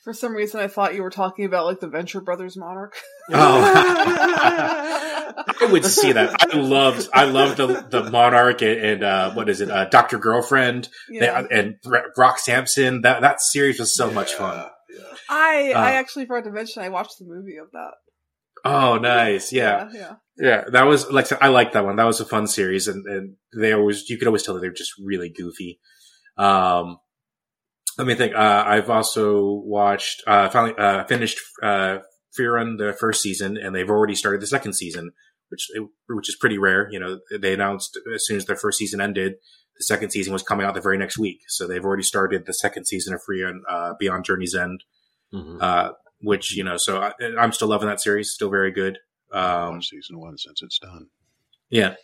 [0.04, 2.94] For some reason, I thought you were talking about like the Venture Brothers Monarch.
[3.32, 3.34] Oh,
[5.60, 6.36] I would see that.
[6.38, 10.18] I loved, I loved the, the Monarch and, and uh, what is it, uh, Doctor
[10.18, 11.42] Girlfriend yeah.
[11.42, 11.74] They- and
[12.14, 13.00] Brock Samson.
[13.00, 14.64] That that series was so much fun.
[14.96, 15.02] Yeah.
[15.28, 17.94] I I uh, actually forgot to mention I watched the movie of that.
[18.66, 19.52] Oh, nice.
[19.52, 19.88] Yeah.
[19.92, 20.14] yeah.
[20.36, 20.64] Yeah.
[20.70, 21.96] That was like, I like that one.
[21.96, 22.88] That was a fun series.
[22.88, 25.80] And, and they always, you could always tell that they're just really goofy.
[26.36, 26.98] Um,
[27.98, 28.34] let me think.
[28.34, 31.98] Uh, I've also watched, uh, finally, uh, finished, uh,
[32.38, 35.12] Frieren the first season and they've already started the second season,
[35.48, 35.68] which,
[36.08, 36.86] which is pretty rare.
[36.90, 39.34] You know, they announced as soon as their first season ended,
[39.78, 41.38] the second season was coming out the very next week.
[41.48, 44.84] So they've already started the second season of Frieren, uh, Beyond Journey's End.
[45.34, 45.60] Mhm.
[45.60, 48.30] uh, which you know, so I, I'm still loving that series.
[48.30, 48.98] Still very good.
[49.32, 51.08] Um, season one since it's done.
[51.68, 51.94] yeah.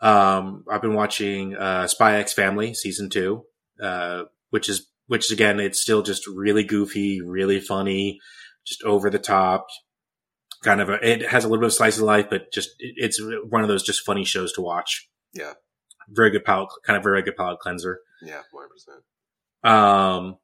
[0.00, 3.44] Um, I've been watching uh, Spy X Family season two,
[3.80, 8.18] uh, which is which again, it's still just really goofy, really funny,
[8.66, 9.66] just over the top.
[10.64, 12.94] Kind of a, it has a little bit of slice of life, but just it,
[12.96, 15.08] it's one of those just funny shows to watch.
[15.34, 15.52] Yeah.
[16.08, 18.00] very good palate, kind of very good palate cleanser.
[18.24, 19.04] Yeah, one hundred percent.
[19.64, 20.36] Um,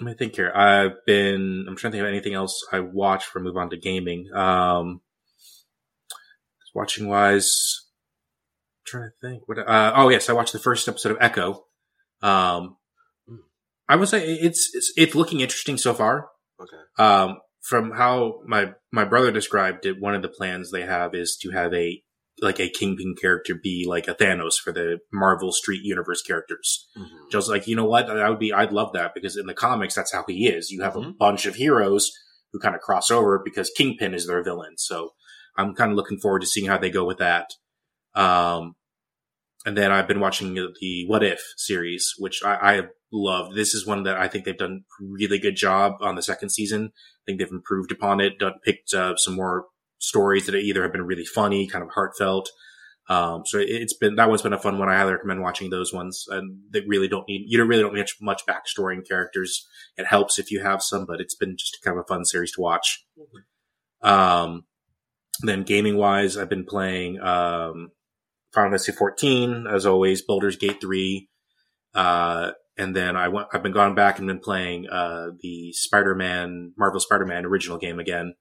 [0.00, 0.52] let me think here.
[0.54, 3.76] I've been, I'm trying to think of anything else I watched for move on to
[3.76, 4.32] gaming.
[4.34, 5.00] Um,
[6.74, 7.84] watching wise,
[8.80, 9.42] I'm trying to think.
[9.46, 9.58] What?
[9.58, 11.64] Uh, oh yes, I watched the first episode of Echo.
[12.22, 12.76] Um,
[13.88, 16.28] I would say it's it's it's looking interesting so far.
[16.60, 17.02] Okay.
[17.02, 21.36] Um, from how my my brother described it, one of the plans they have is
[21.42, 22.02] to have a
[22.40, 26.88] like a kingpin character be like a Thanos for the Marvel Street Universe characters.
[26.96, 27.30] Mhm.
[27.30, 28.08] Just like, you know what?
[28.10, 30.70] I would be, I'd love that because in the comics, that's how he is.
[30.70, 31.18] You have a Mhm.
[31.18, 32.10] bunch of heroes
[32.52, 34.76] who kind of cross over because Kingpin is their villain.
[34.78, 35.10] So
[35.56, 37.50] I'm kind of looking forward to seeing how they go with that.
[38.14, 38.74] Um,
[39.64, 43.54] and then I've been watching the What If series, which I, I loved.
[43.54, 46.92] This is one that I think they've done really good job on the second season.
[46.94, 49.66] I think they've improved upon it, done, picked uh, some more
[50.02, 52.50] stories that either have been really funny, kind of heartfelt.
[53.08, 54.88] Um, so it- it's been that one's been a fun one.
[54.88, 56.24] I highly recommend watching those ones.
[56.28, 59.66] And they really don't need you really don't need much, backstory and characters.
[59.96, 62.52] It helps if you have some, but it's been just kind of a fun series
[62.52, 63.04] to watch.
[64.02, 64.64] Um,
[65.42, 67.90] then gaming wise, I've been playing um,
[68.52, 71.28] Final Fantasy 14 as always, Baldur's Gate 3,
[71.94, 73.48] uh, and then I went.
[73.52, 78.34] I've been gone back and been playing uh, the Spider-Man, Marvel Spider-Man original game again.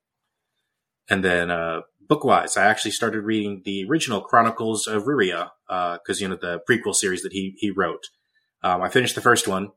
[1.12, 6.30] And then uh, book-wise, I actually started reading the original Chronicles of Riyria because you
[6.30, 8.06] know the prequel series that he he wrote.
[8.64, 9.72] Um, I finished the first one,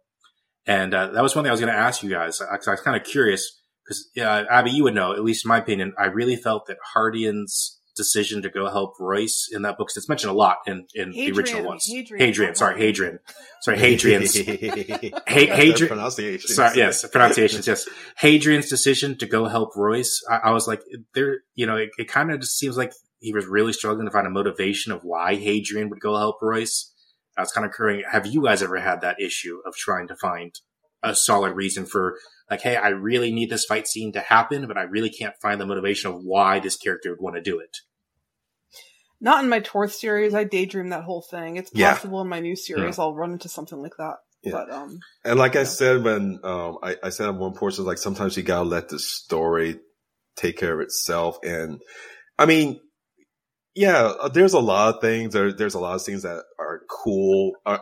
[0.64, 2.40] and uh, that was one thing I was going to ask you guys.
[2.40, 5.12] I, I was kind of curious because uh, Abby, you would know.
[5.12, 9.48] At least in my opinion, I really felt that Hardian's decision to go help Royce
[9.50, 9.88] in that book.
[9.94, 11.86] it's mentioned a lot in, in the original Hadrian, ones.
[11.86, 12.26] Hadrian.
[12.26, 12.78] Hadrian, sorry, oh.
[12.78, 13.18] Hadrian,
[13.60, 14.34] sorry, Hadrian's.
[15.26, 16.48] Hey, Hadrian- pronunciation.
[16.50, 17.88] Sorry, yes, pronunciations, yes.
[18.16, 20.82] Hadrian's decision to go help Royce, I, I was like,
[21.14, 24.12] there, you know, it, it kind of just seems like he was really struggling to
[24.12, 26.92] find a motivation of why Hadrian would go help Royce.
[27.36, 30.16] I was kind of curious, have you guys ever had that issue of trying to
[30.16, 30.54] find
[31.02, 32.18] a solid reason for,
[32.50, 35.60] like, hey, I really need this fight scene to happen, but I really can't find
[35.60, 37.78] the motivation of why this character would want to do it?
[39.20, 40.34] Not in my Torth series.
[40.34, 41.56] I daydream that whole thing.
[41.56, 41.94] It's Yeah.
[41.94, 44.16] possible in my new series I'll run into something like that.
[44.42, 44.52] Yeah.
[44.52, 47.96] But um, And like I said when um, I, I said on one portion, like
[47.96, 49.80] sometimes you gotta let the story
[50.36, 51.38] take care of itself.
[51.42, 51.80] And
[52.38, 52.80] I mean,
[53.74, 55.32] yeah, uh, there's a lot of things.
[55.32, 57.52] There, there's a lot of things that are cool.
[57.64, 57.78] Uh,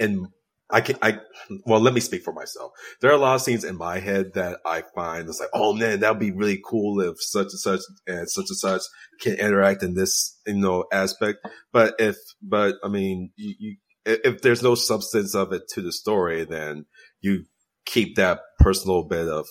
[0.00, 0.28] and
[0.70, 1.18] I can, I,
[1.64, 2.72] well, let me speak for myself.
[3.00, 5.72] There are a lot of scenes in my head that I find it's like, oh
[5.72, 8.82] man, that'd be really cool if such and such and such and such
[9.20, 11.38] can interact in this, you know, aspect.
[11.72, 15.92] But if, but I mean, you, you if there's no substance of it to the
[15.92, 16.86] story, then
[17.20, 17.44] you
[17.84, 19.46] keep that personal bit of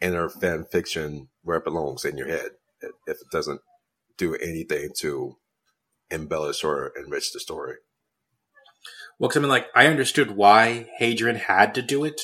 [0.00, 2.50] inner fan fiction where it belongs in your head.
[2.80, 3.60] If it doesn't
[4.16, 5.36] do anything to
[6.10, 7.76] embellish or enrich the story.
[9.18, 12.20] Well, 'cause I mean, like, I understood why Hadrian had to do it,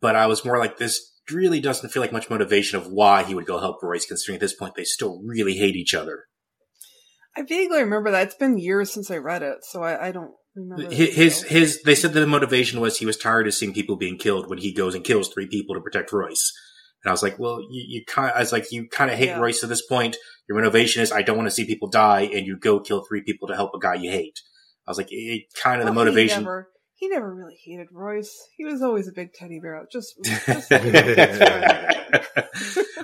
[0.00, 1.00] but I was more like, this
[1.30, 4.40] really doesn't feel like much motivation of why he would go help Royce, considering at
[4.40, 6.24] this point they still really hate each other.
[7.36, 8.26] I vaguely remember that.
[8.26, 10.94] It's been years since I read it, so I, I don't remember.
[10.94, 13.96] His, his, his, they said that the motivation was he was tired of seeing people
[13.96, 16.52] being killed when he goes and kills three people to protect Royce.
[17.02, 19.16] And I was like, well, you, you kind of, I was like, you kind of
[19.16, 19.38] hate Yeah.
[19.40, 20.16] Royce at this point.
[20.48, 23.22] Your motivation is, I don't want to see people die, and you go kill three
[23.22, 24.40] people to help a guy you hate.
[24.86, 26.40] I was like, it, kind of the Well, motivation.
[26.40, 28.32] He never, he never really hated Royce.
[28.56, 29.86] He was always a big teddy bear.
[29.90, 30.70] Just, just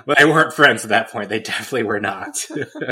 [0.05, 1.29] well, they weren't friends at that point.
[1.29, 2.35] They definitely were not.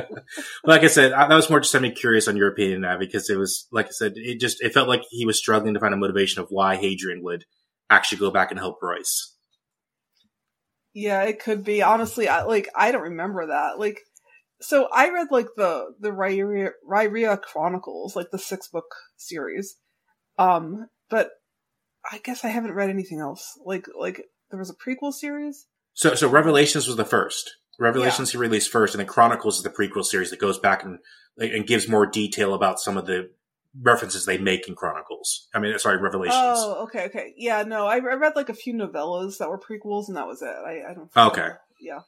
[0.63, 3.29] like I said, I, that was more just something curious on your opinion now because
[3.29, 5.93] it was, like I said, it just, it felt like he was struggling to find
[5.93, 7.45] a motivation of why Hadrian would
[7.89, 9.33] actually go back and help Royce.
[10.93, 11.83] Yeah, it could be.
[11.83, 13.77] Honestly, I like I don't remember that.
[13.77, 13.99] Like
[14.59, 19.77] so I read like the the Riyria, Riyria Chronicles, like the six book series.
[20.37, 21.31] Um, but
[22.11, 23.59] I guess I haven't read anything else.
[23.63, 25.67] Like like there was a prequel series?
[25.93, 27.55] So, so Revelations was the first.
[27.79, 30.99] Revelations he released first, and then Chronicles is the prequel series that goes back and
[31.37, 33.29] and gives more detail about some of the
[33.81, 35.47] references they make in Chronicles.
[35.53, 36.35] I mean, sorry, Revelations.
[36.39, 37.33] Oh, okay, okay.
[37.37, 40.41] Yeah, no, I, I read like a few novellas that were prequels and that was
[40.41, 40.47] it.
[40.47, 41.49] I, I don't Okay.
[41.79, 41.99] Yeah.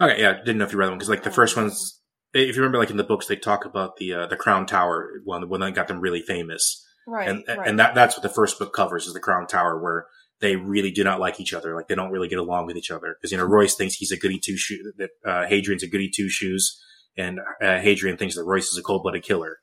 [0.00, 2.00] Okay, yeah, didn't know if you read them because like the first one's,
[2.32, 5.10] if you remember, like in the books, they talk about the uh, the Crown Tower
[5.24, 7.28] one, when that got them really famous, Right.
[7.28, 7.66] and right.
[7.66, 10.06] and that that's what the first book covers is the Crown Tower, where
[10.40, 11.74] they really do not like each other.
[11.74, 14.12] Like they don't really get along with each other because you know Royce thinks he's
[14.12, 16.80] a goody two shoe that uh, Hadrian's a goody two shoes,
[17.16, 19.58] and uh, Hadrian thinks that Royce is a cold blooded killer.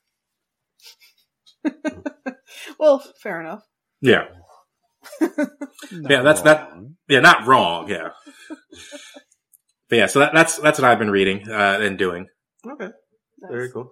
[2.79, 3.63] well, fair enough.
[4.01, 4.25] Yeah,
[5.21, 6.71] yeah, that's that.
[7.07, 7.89] Yeah, not wrong.
[7.89, 8.09] Yeah,
[9.89, 12.27] but yeah, so that, that's that's what I've been reading uh, and doing.
[12.65, 12.85] Okay,
[13.39, 13.51] Nice.
[13.51, 13.91] very cool.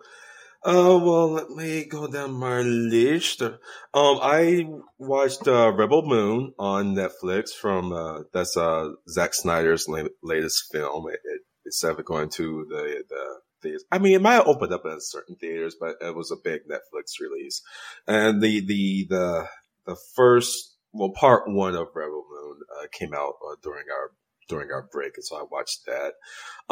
[0.65, 3.41] Uh, well, let me go down my list.
[3.41, 3.59] Um,
[3.93, 4.65] I
[4.97, 11.09] watched uh, Rebel Moon on Netflix from uh, that's uh Zack Snyder's la- latest film.
[11.09, 14.73] It, it, instead of going to the the theaters, I mean, it might have opened
[14.73, 17.61] up in certain theaters, but it was a big Netflix release.
[18.07, 19.47] And the the the
[19.85, 24.11] the first well, part one of Rebel Moon uh, came out uh, during our
[24.49, 26.13] during our break, and so I watched that.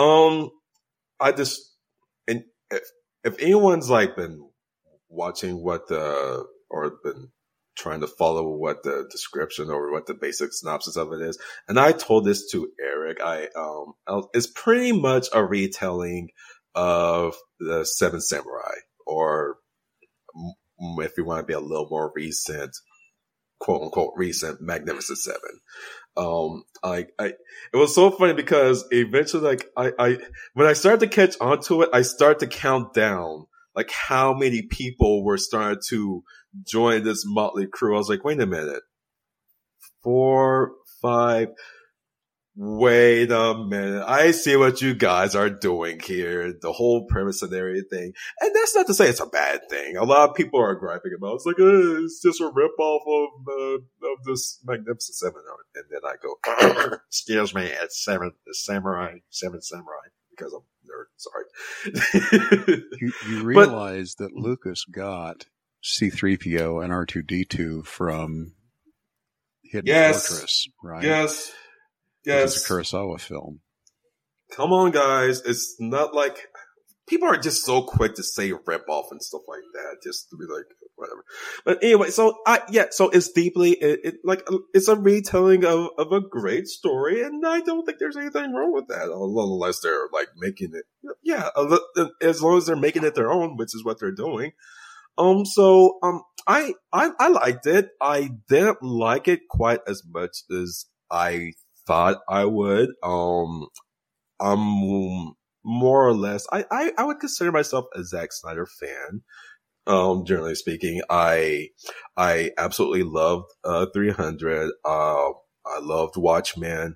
[0.02, 0.50] Um,
[1.20, 1.76] I just
[2.28, 2.84] and if
[3.24, 4.50] if anyone's like been
[5.10, 7.30] watching what the or been
[7.76, 11.80] trying to follow what the description or what the basic synopsis of it is, and
[11.80, 13.94] I told this to Eric, I um,
[14.34, 16.30] it's pretty much a retelling
[16.76, 19.58] of the Seven Samurai, or
[21.00, 22.76] if you want to be a little more recent,
[23.60, 25.60] quote unquote recent Magnificent Seven.
[26.18, 27.28] Um, I, I,
[27.74, 30.18] it was so funny because eventually, like, I, I,
[30.54, 34.64] when I started to catch onto it, I started to count down, like, how many
[34.64, 36.24] people were starting to
[36.68, 37.96] join this motley crew.
[37.96, 38.84] I was like, wait a minute.
[40.04, 41.50] Four, five,
[42.56, 44.04] wait a minute.
[44.08, 46.54] I see what you guys are doing here.
[46.62, 48.14] The whole premise and everything.
[48.40, 49.98] And that's not to say it's a bad thing.
[49.98, 51.36] A lot of people are griping about it.
[51.36, 53.76] It's like, uh, it's just a ripoff of, uh,
[54.12, 55.42] of this Magnificent Seven.
[55.76, 61.06] And then I go, excuse me, it's seven, samurai, seven samurai, because I'm a nerd.
[61.18, 62.82] Sorry.
[63.00, 65.46] You, you But- realize that Lucas got
[65.84, 68.54] C3PO and R2D2 from
[69.64, 70.28] Hidden Yes.
[70.28, 71.04] Fortress, right?
[71.04, 71.52] yes.
[72.26, 72.58] Yes.
[72.58, 73.62] is a Kurosawa film.
[74.52, 75.42] come on, guys.
[75.42, 76.38] It's not like
[77.08, 80.38] people are just so quick to say rip off and stuff like that, just to
[80.38, 80.66] be like
[80.96, 81.24] whatever.
[81.66, 85.90] But anyway, so I yeah, so it's deeply it, it like it's a retelling of
[85.98, 90.08] of a great story, and I don't think there's anything wrong with that, unless they're
[90.14, 90.86] like making it.
[91.24, 91.50] Yeah,
[92.22, 94.52] as long as they're making it their own, which is what they're doing.
[95.18, 97.90] Um, so um, I I I liked it.
[98.00, 101.54] I didn't like it quite as much as I
[101.86, 102.90] thought I would.
[103.04, 103.68] Um,
[104.40, 109.22] I'm more or less, I, I, I would consider myself a Zack Snyder fan.
[109.88, 111.70] Um, generally speaking, I,
[112.16, 114.72] I absolutely loved, uh, 300.
[114.86, 115.30] Uh,
[115.66, 116.96] I loved Watchmen.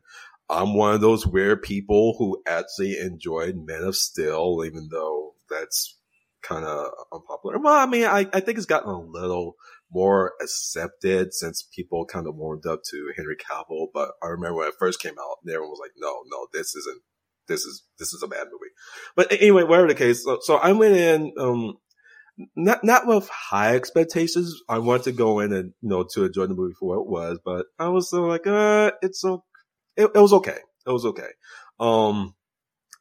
[0.50, 5.98] I'm one of those weird people who actually enjoyed Men of Steel, even though that's
[6.44, 7.60] kind of unpopular.
[7.60, 9.56] Well, I mean, I, I think it's gotten a little
[9.92, 13.88] more accepted since people kind of warmed up to Henry Cavill.
[13.94, 17.02] But I remember when it first came out, everyone was like, no, no, this isn't,
[17.48, 18.74] this is, this is a bad movie.
[19.16, 20.24] But anyway, whatever the case.
[20.24, 21.76] So, so I went in, um,
[22.56, 24.54] not, not with high expectations.
[24.68, 27.10] I wanted to go in and, you know, to enjoy the movie for what it
[27.10, 29.44] was, but I was still like, uh, it's so,
[29.96, 30.58] it, it was okay.
[30.86, 31.30] It was okay.
[31.80, 32.36] Um,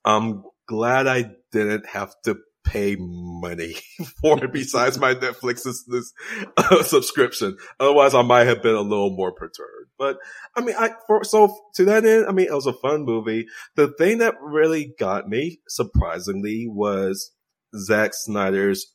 [0.05, 3.75] I'm glad I didn't have to pay money
[4.21, 6.12] for it besides my Netflix this,
[6.57, 7.57] uh, subscription.
[7.79, 9.91] Otherwise, I might have been a little more perturbed.
[9.99, 10.19] But
[10.57, 13.47] I mean, I for so to that end, I mean, it was a fun movie.
[13.77, 17.31] The thing that really got me, surprisingly, was
[17.77, 18.93] Zack Snyder's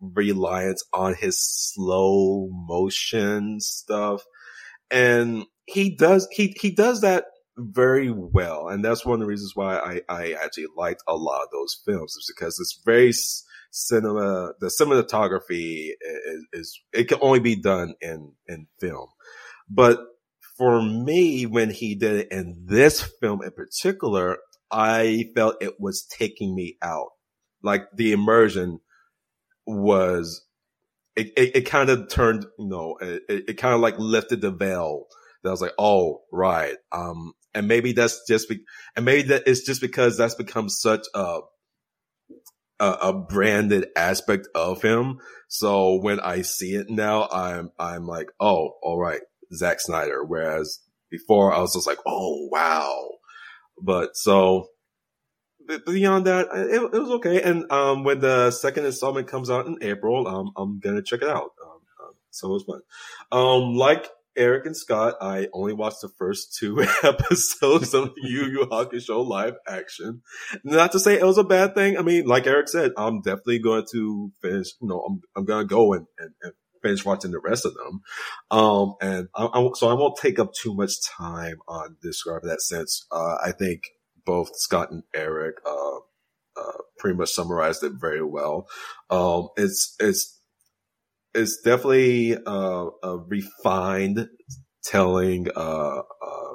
[0.00, 4.22] reliance on his slow motion stuff,
[4.90, 7.24] and he does he he does that
[7.56, 11.42] very well, and that's one of the reasons why I I actually liked a lot
[11.42, 13.12] of those films is because it's very
[13.70, 14.52] cinema.
[14.60, 19.08] The cinematography is, is it can only be done in in film,
[19.68, 20.00] but
[20.56, 24.38] for me, when he did it in this film in particular,
[24.70, 27.10] I felt it was taking me out.
[27.62, 28.80] Like the immersion
[29.66, 30.44] was,
[31.16, 34.50] it, it, it kind of turned, you know, it, it, kind of like lifted the
[34.50, 35.06] veil.
[35.42, 36.76] That I was like, oh, right.
[36.92, 38.60] Um, and maybe that's just, be,
[38.96, 41.40] and maybe that it's just because that's become such a,
[42.80, 45.18] a, a branded aspect of him.
[45.48, 49.20] So when I see it now, I'm, I'm like, oh, all right,
[49.54, 50.24] Zack Snyder.
[50.24, 50.80] Whereas
[51.10, 53.10] before I was just like, oh, wow.
[53.80, 54.68] But so
[55.86, 57.40] beyond that, it, it was okay.
[57.40, 61.28] And, um, when the second installment comes out in April, um, I'm to check it
[61.28, 61.50] out.
[61.64, 62.80] Um, um, so it was fun.
[63.30, 68.66] Um, like Eric and Scott, I only watched the first two episodes of Yu Yu
[68.70, 70.22] Hakusho live action.
[70.64, 71.96] Not to say it was a bad thing.
[71.96, 75.66] I mean, like Eric said, I'm definitely going to finish, you know, I'm, I'm going
[75.66, 78.00] to go and, and, and finish watching the rest of them.
[78.50, 82.60] Um, and I, I, so I won't take up too much time on describing that
[82.60, 83.06] sense.
[83.10, 83.82] Uh, I think
[84.24, 85.96] both Scott and Eric, uh,
[86.56, 88.68] uh, pretty much summarized it very well.
[89.10, 90.33] Um, it's, it's,
[91.34, 94.28] it's definitely, uh, a refined
[94.84, 96.54] telling, uh, uh,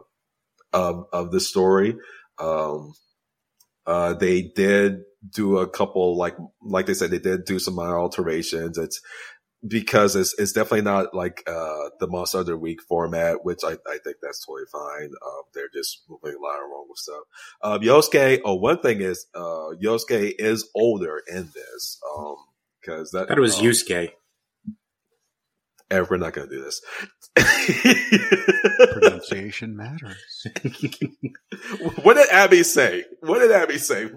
[0.74, 1.96] of, of the story.
[2.38, 2.94] Um,
[3.86, 5.02] uh, they did
[5.34, 8.78] do a couple, like, like they said, they did do some minor alterations.
[8.78, 9.02] It's,
[9.68, 13.72] because it's, it's definitely not like, uh, the Monster of the Week format, which I,
[13.72, 15.10] I think that's totally fine.
[15.10, 17.24] Um, they're just moving a lot around with stuff.
[17.62, 22.00] Um, Yosuke, oh, one thing is, uh, Yosuke is older in this.
[22.16, 22.38] Um,
[22.86, 24.12] cause that, That was um, Yusuke.
[25.92, 26.82] We're not going to do this.
[28.92, 30.48] Pronunciation matters.
[32.04, 33.06] what did Abby say?
[33.22, 34.10] What did Abby say?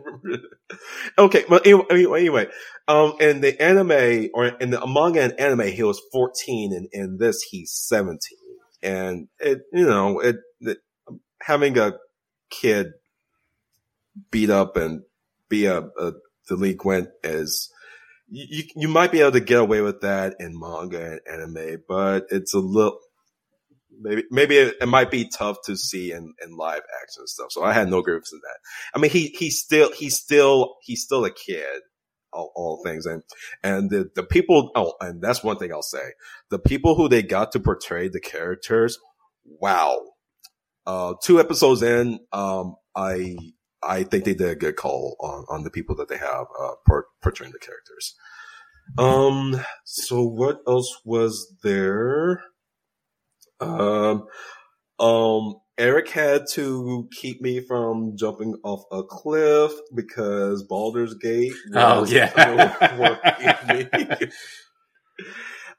[1.19, 2.47] okay, but anyway, anyway,
[2.89, 7.19] um, in the anime or in the manga and anime, he was 14 and in
[7.19, 8.19] this, he's 17.
[8.83, 10.79] And it, you know, it, it
[11.41, 11.95] having a
[12.51, 12.93] kid
[14.31, 15.03] beat up and
[15.49, 16.13] be a, a
[16.49, 17.71] delinquent is,
[18.33, 22.25] you, you might be able to get away with that in manga and anime, but
[22.31, 22.99] it's a little,
[24.01, 27.53] maybe, maybe it, it might be tough to see in, in live action stuff.
[27.53, 28.59] So I had no grips in that.
[28.95, 31.83] I mean, he, he's still, he's still, he's still a kid,
[32.33, 33.05] all, all things.
[33.05, 33.23] And,
[33.63, 36.13] and the, the people, oh, and that's one thing I'll say.
[36.49, 38.99] The people who they got to portray the characters,
[39.45, 40.01] wow.
[40.87, 43.37] Uh, two episodes in, um, I,
[43.83, 46.73] I think they did a good call on, on the people that they have, uh,
[46.87, 48.15] por- portraying the characters.
[48.99, 52.43] Um, so what else was there?
[53.61, 54.27] Um,
[54.99, 61.55] um, Eric had to keep me from jumping off a cliff because Baldur's Gate.
[61.75, 62.31] Oh, yeah.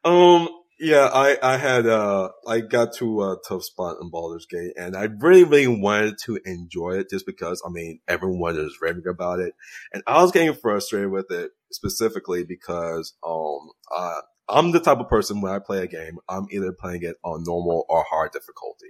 [0.03, 0.49] um,
[0.83, 4.97] yeah, I, I had, uh, I got to a tough spot in Baldur's Gate and
[4.97, 9.39] I really, really wanted to enjoy it just because, I mean, everyone is raving about
[9.39, 9.53] it.
[9.93, 14.19] And I was getting frustrated with it specifically because, um, uh,
[14.49, 17.45] I'm the type of person when I play a game, I'm either playing it on
[17.45, 18.89] normal or hard difficulty.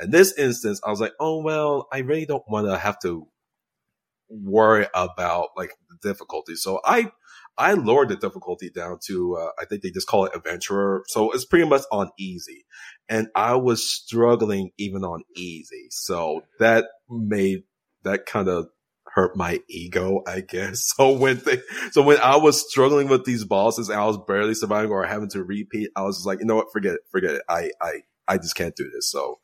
[0.00, 3.28] In this instance, I was like, oh, well, I really don't want to have to
[4.30, 6.54] worry about like the difficulty.
[6.54, 7.12] So I,
[7.56, 11.04] I lowered the difficulty down to, uh, I think they just call it adventurer.
[11.08, 12.64] So it's pretty much on easy.
[13.08, 15.86] And I was struggling even on easy.
[15.90, 17.64] So that made,
[18.02, 18.66] that kind of
[19.06, 20.92] hurt my ego, I guess.
[20.96, 21.60] So when they,
[21.92, 25.30] so when I was struggling with these bosses and I was barely surviving or having
[25.30, 26.72] to repeat, I was just like, you know what?
[26.72, 27.00] Forget it.
[27.10, 27.42] Forget it.
[27.48, 27.92] I, I,
[28.26, 29.10] I just can't do this.
[29.10, 29.38] So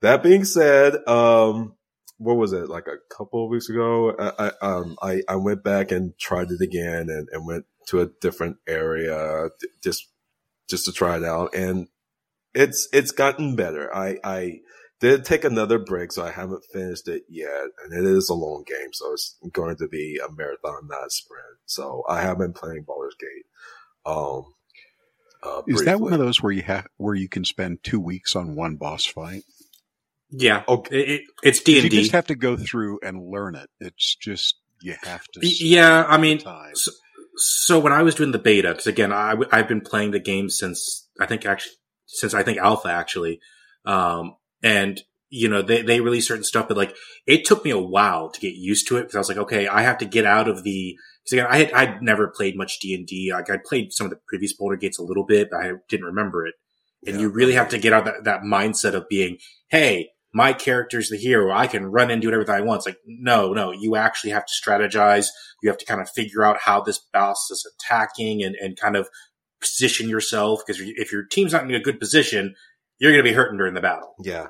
[0.00, 1.74] that being said, um,
[2.22, 4.14] what was it like a couple of weeks ago?
[4.18, 8.00] I, I, um, I, I went back and tried it again and, and went to
[8.00, 9.48] a different area
[9.82, 10.08] just,
[10.68, 11.54] just to try it out.
[11.54, 11.88] And
[12.54, 13.94] it's, it's gotten better.
[13.94, 14.60] I, I
[15.00, 17.64] did take another break, so I haven't finished it yet.
[17.84, 21.10] And it is a long game, so it's going to be a marathon, not a
[21.10, 21.58] sprint.
[21.66, 23.46] So I have been playing Baldur's Gate.
[24.06, 24.54] Um,
[25.42, 28.36] uh, Is that one of those where you have where you can spend two weeks
[28.36, 29.42] on one boss fight?
[30.32, 30.62] Yeah.
[30.66, 30.96] Okay.
[31.00, 31.96] It, it, it's D You and D.
[31.96, 33.68] You just have to go through and learn it.
[33.80, 35.40] It's just you have to.
[35.42, 36.40] Yeah, I mean,
[36.74, 36.90] so,
[37.36, 40.48] so when I was doing the beta, because again, I, I've been playing the game
[40.50, 41.74] since I think actually
[42.06, 43.40] since I think alpha actually,
[43.84, 46.94] um, and you know they they released certain stuff, but like
[47.26, 49.68] it took me a while to get used to it because I was like, okay,
[49.68, 50.96] I have to get out of the.
[51.24, 53.30] Because again, I had I'd never played much D and D.
[53.32, 56.06] Like I played some of the previous Baldur Gates a little bit, but I didn't
[56.06, 56.54] remember it.
[57.06, 57.22] And Yeah.
[57.22, 61.16] you really have to get out that, that mindset of being, hey, my character's the
[61.16, 61.52] hero.
[61.52, 62.78] I can run and do whatever I want.
[62.78, 65.26] It's like, no, no, you actually have to strategize.
[65.62, 68.96] You have to kind of figure out how this boss is attacking and, and kind
[68.96, 69.08] of
[69.60, 70.60] position yourself.
[70.66, 72.54] Because if your team's not in a good position,
[72.98, 74.14] you're going to be hurting during the battle.
[74.22, 74.46] Yeah.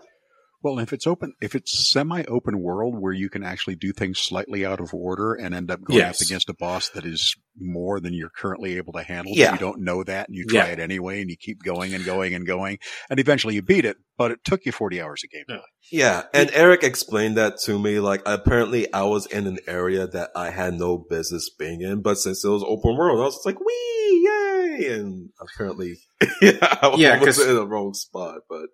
[0.63, 4.65] Well, if it's open, if it's semi-open world where you can actually do things slightly
[4.65, 6.23] out of order and end up going Yes.
[6.23, 9.53] up against a boss that is more than you're currently able to handle, Yeah.
[9.55, 10.73] you don't know that and you try Yeah.
[10.75, 12.79] it anyway and you keep going and going and going
[13.11, 15.61] and eventually you beat it, but it took you 40 hours of gameplay.
[15.91, 17.99] Yeah, and Eric explained that to me.
[17.99, 22.19] Like, apparently, I was in an area that I had no business being in, but
[22.19, 24.42] since it was open world, I was just like, "Wee, yay!"
[24.89, 25.99] And apparently,
[26.43, 28.41] yeah, I Yeah, was in the wrong spot.
[28.49, 28.67] But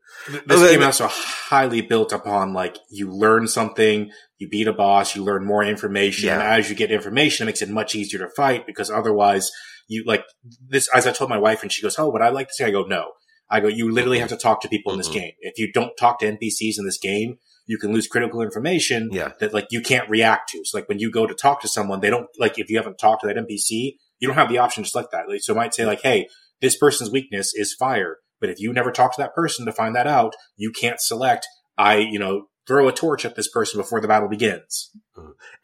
[0.47, 5.15] This Okay, game also highly built upon like you learn something, you beat a boss,
[5.17, 8.29] you learn more information, and as you get information, it makes it much easier to
[8.35, 9.51] fight because otherwise
[9.89, 10.25] you like
[10.69, 10.89] this.
[10.95, 12.71] As I told my wife, and she goes, "Oh, would I like to say?" I
[12.71, 13.13] go, "No."
[13.51, 15.15] I go, "You literally have to talk to people in this Mhm.
[15.15, 15.33] game.
[15.41, 19.33] If you don't talk to NPCs in this game, you can lose critical information yeah,
[19.41, 20.63] that like you can't react to.
[20.65, 22.99] So like when you go to talk to someone, they don't like if you haven't
[22.99, 25.27] talked to that NPC, you don't have the option to select that.
[25.43, 26.29] So it might say like, "Hey."
[26.61, 28.19] this person's weakness is fire.
[28.41, 31.47] But if you never talk to that person to find that out, you can't select,
[31.77, 34.91] I, you know, throw a torch at this person before the battle begins.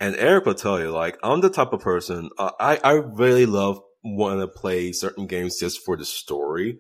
[0.01, 3.47] And Eric will tell you, like, I'm the type of person, uh, I, I really
[3.47, 6.79] love want to play certain games just for the story.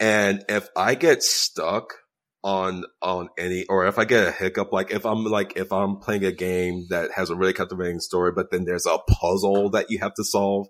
[0.00, 1.94] And if I get stuck
[2.42, 5.98] on, on any, or if I get a hiccup, like if I'm like, if I'm
[5.98, 9.90] playing a game that has a really captivating story, but then there's a puzzle that
[9.90, 10.68] you have to solve,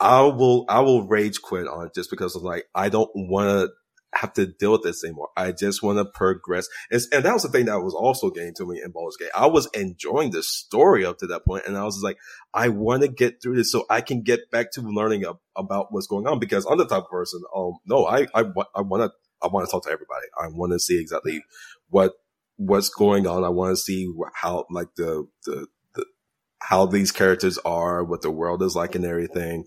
[0.00, 3.48] I will, I will rage quit on it just because of like, I don't want
[3.48, 3.68] to
[4.16, 5.28] have to deal with this anymore.
[5.36, 6.68] I just want to progress.
[6.90, 9.30] And, and, that was the thing that was also getting to me in Baldur's Gate.
[9.34, 12.18] I was enjoying the story up to that point, and I was like,
[12.54, 15.24] I want to get through this so I can get back to learning
[15.54, 16.38] about what's going on.
[16.38, 18.44] Because I'm the type of person, um, no, I, I,
[18.74, 19.10] I want to,
[19.42, 20.26] I want to talk to everybody.
[20.40, 21.42] I want to see exactly
[21.88, 22.14] what
[22.56, 23.44] what's going on.
[23.44, 25.66] I want to see how like the the
[26.60, 29.64] how these characters are, what the world is like and everything.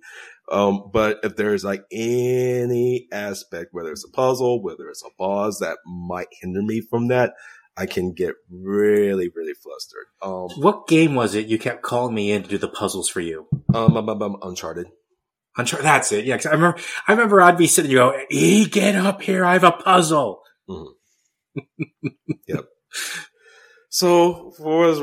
[0.51, 5.59] Um, but if there's like any aspect, whether it's a puzzle, whether it's a boss
[5.59, 7.33] that might hinder me from that,
[7.77, 10.07] I can get really, really flustered.
[10.21, 13.21] Um, what game was it you kept calling me in to do the puzzles for
[13.21, 13.47] you?
[13.73, 14.87] Um, um, um, um Uncharted.
[15.55, 15.85] Uncharted.
[15.85, 16.25] That's it.
[16.25, 16.37] Yeah.
[16.37, 19.45] Cause I remember, I remember I'd be sitting, you go, E, get up here.
[19.45, 20.41] I have a puzzle.
[20.69, 22.07] Mm-hmm.
[22.47, 22.65] yep.
[23.89, 24.99] So for what it's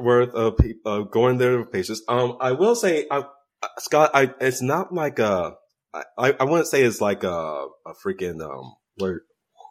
[0.00, 2.02] worth, of uh, going there with patience.
[2.08, 3.24] Um, I will say, I,
[3.78, 5.54] Scott, I, it's not like a,
[5.92, 9.22] I, I wouldn't say it's like a, a freaking, um, where,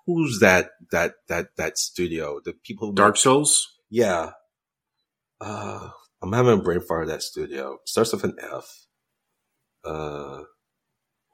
[0.06, 2.42] who's that, that, that, that studio?
[2.44, 3.68] The people, Dark Souls?
[3.90, 4.32] Yeah.
[5.40, 5.90] Uh,
[6.22, 7.78] I'm having a brain fire that studio.
[7.86, 8.86] Starts with an F.
[9.86, 10.42] Uh,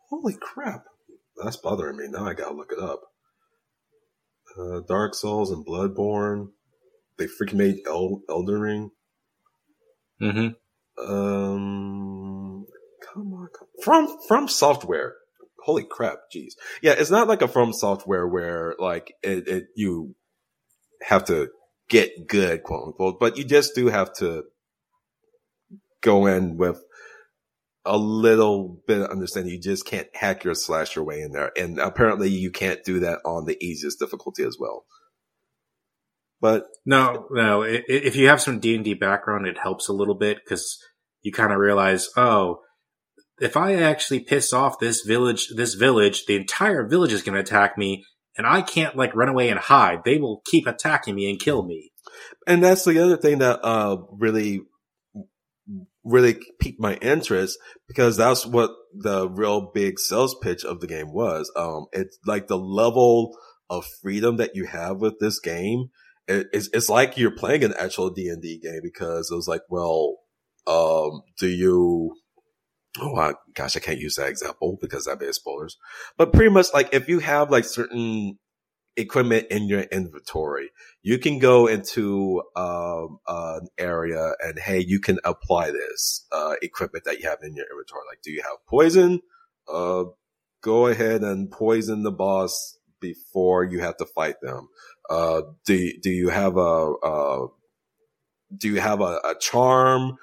[0.10, 0.84] holy crap.
[1.42, 2.08] That's bothering me.
[2.10, 3.02] Now I gotta look it up.
[4.56, 6.50] Uh, Dark Souls and Bloodborne
[7.18, 8.92] they freaking made El- Elden Ring.
[10.22, 11.12] Mm-hmm.
[11.12, 12.66] Um,
[13.14, 15.12] come on, come from FromSoftware.
[15.64, 16.54] Holy crap, jeez.
[16.82, 20.16] Yeah, it's not like a FromSoftware where like it, it you
[21.02, 21.50] have to
[21.90, 24.44] get good, quote unquote, but you just do have to
[26.02, 26.84] go in with
[27.86, 29.54] a little bit of understanding.
[29.54, 31.52] You just can't hack your slash your way in there.
[31.58, 34.86] And apparently you can't do that on the easiest difficulty as well.
[36.44, 37.62] But no, no.
[37.62, 40.78] If you have some D and D background, it helps a little bit because
[41.22, 42.60] you kind of realize, oh,
[43.40, 47.40] if I actually piss off this village, this village, the entire village is going to
[47.40, 48.04] attack me,
[48.38, 50.00] and I can't like run away and hide.
[50.04, 51.94] They will keep attacking me and kill me.
[52.46, 54.64] And that's the other thing that uh, really,
[56.04, 57.58] really piqued my interest
[57.88, 61.50] because that's what the real big sales pitch of the game was.
[61.56, 63.38] Um, it's like the level
[63.70, 65.88] of freedom that you have with this game
[66.28, 69.62] it's, it's like you're playing an actual D and D game because it was like,
[69.70, 70.18] well,
[70.68, 72.16] um, do you,
[73.00, 75.78] oh I, gosh, I can't use that example because that'd be spoilers,
[76.18, 78.38] but pretty much like if you have like certain
[78.96, 80.70] equipment in your inventory,
[81.02, 87.04] you can go into, um, an area and hey, you can apply this, uh, equipment
[87.06, 88.04] that you have in your inventory.
[88.10, 89.20] Like, do you have poison?
[89.68, 90.06] Uh,
[90.62, 94.70] go ahead and poison the boss before you have to fight them.
[95.10, 97.48] Uh, do do you have a uh,
[98.56, 100.16] do you have a, a charm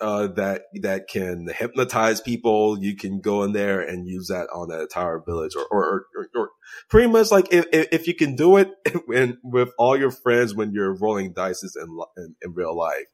[0.00, 2.82] uh, that that can hypnotize people?
[2.82, 6.28] You can go in there and use that on the entire village, or or, or,
[6.34, 6.50] or
[6.90, 8.70] pretty much like if, if you can do it
[9.06, 13.06] when, with all your friends when you're rolling dice in, in, in real life,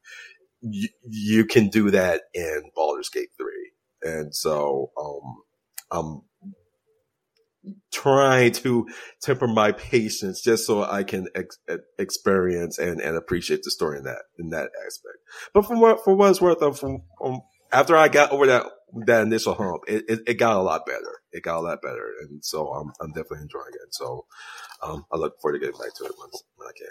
[0.62, 3.72] you, you can do that in Baldur's Gate three,
[4.02, 5.42] and so um,
[5.90, 6.22] I'm
[7.92, 8.88] trying to
[9.20, 11.58] temper my patience just so I can ex-
[11.98, 15.18] experience and, and appreciate the story in that in that aspect.
[15.54, 17.40] But from what for what it's worth, um, from um,
[17.72, 18.66] after I got over that
[19.06, 21.22] that initial hump, it, it, it, got a lot better.
[21.32, 23.94] It got a lot better, and so I'm I'm definitely enjoying it.
[23.94, 24.26] So
[24.82, 26.88] um, I look forward to getting back to it once when I can.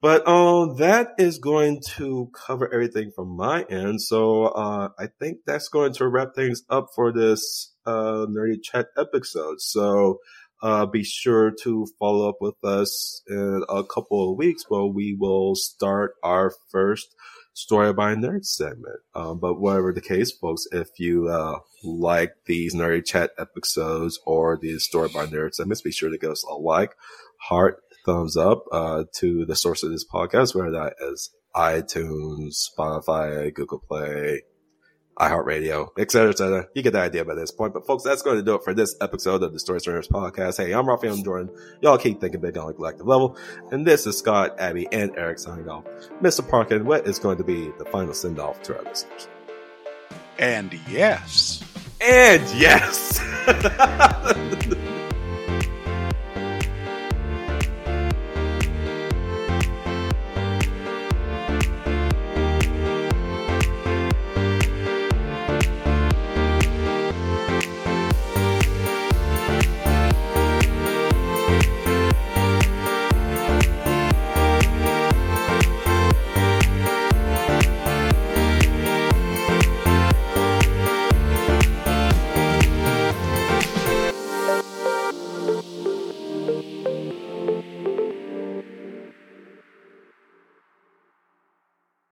[0.00, 4.00] But um, that is going to cover everything from my end.
[4.00, 8.86] So uh, I think that's going to wrap things up for this uh, Nerdy Chat
[8.96, 9.60] episode.
[9.60, 10.20] So
[10.62, 15.16] uh, be sure to follow up with us in a couple of weeks where we
[15.18, 17.14] will start our first
[17.54, 19.00] Story by Nerd segment.
[19.16, 24.56] Um, but whatever the case, folks, if you uh, like these Nerdy Chat episodes or
[24.56, 26.94] these Story by Nerd segments, be sure to give us a like,
[27.40, 33.52] heart, thumbs up uh, to the source of this podcast, whether that is iTunes, Spotify,
[33.52, 34.42] Google Play,
[35.18, 36.66] iHeartRadio, et cetera, et cetera.
[36.74, 37.74] You get the idea by this point.
[37.74, 40.64] But folks, that's going to do it for this episode of the Story Streamers podcast.
[40.64, 41.50] Hey, I'm Raphael Jordan.
[41.80, 43.36] Y'all keep thinking big on a collective level.
[43.72, 45.84] And this is Scott, Abby, and Eric signing off.
[46.22, 46.48] Mr.
[46.48, 49.28] Parkin, what is going to be the final send off to our listeners?
[50.38, 51.64] And yes,
[52.00, 53.18] And yes,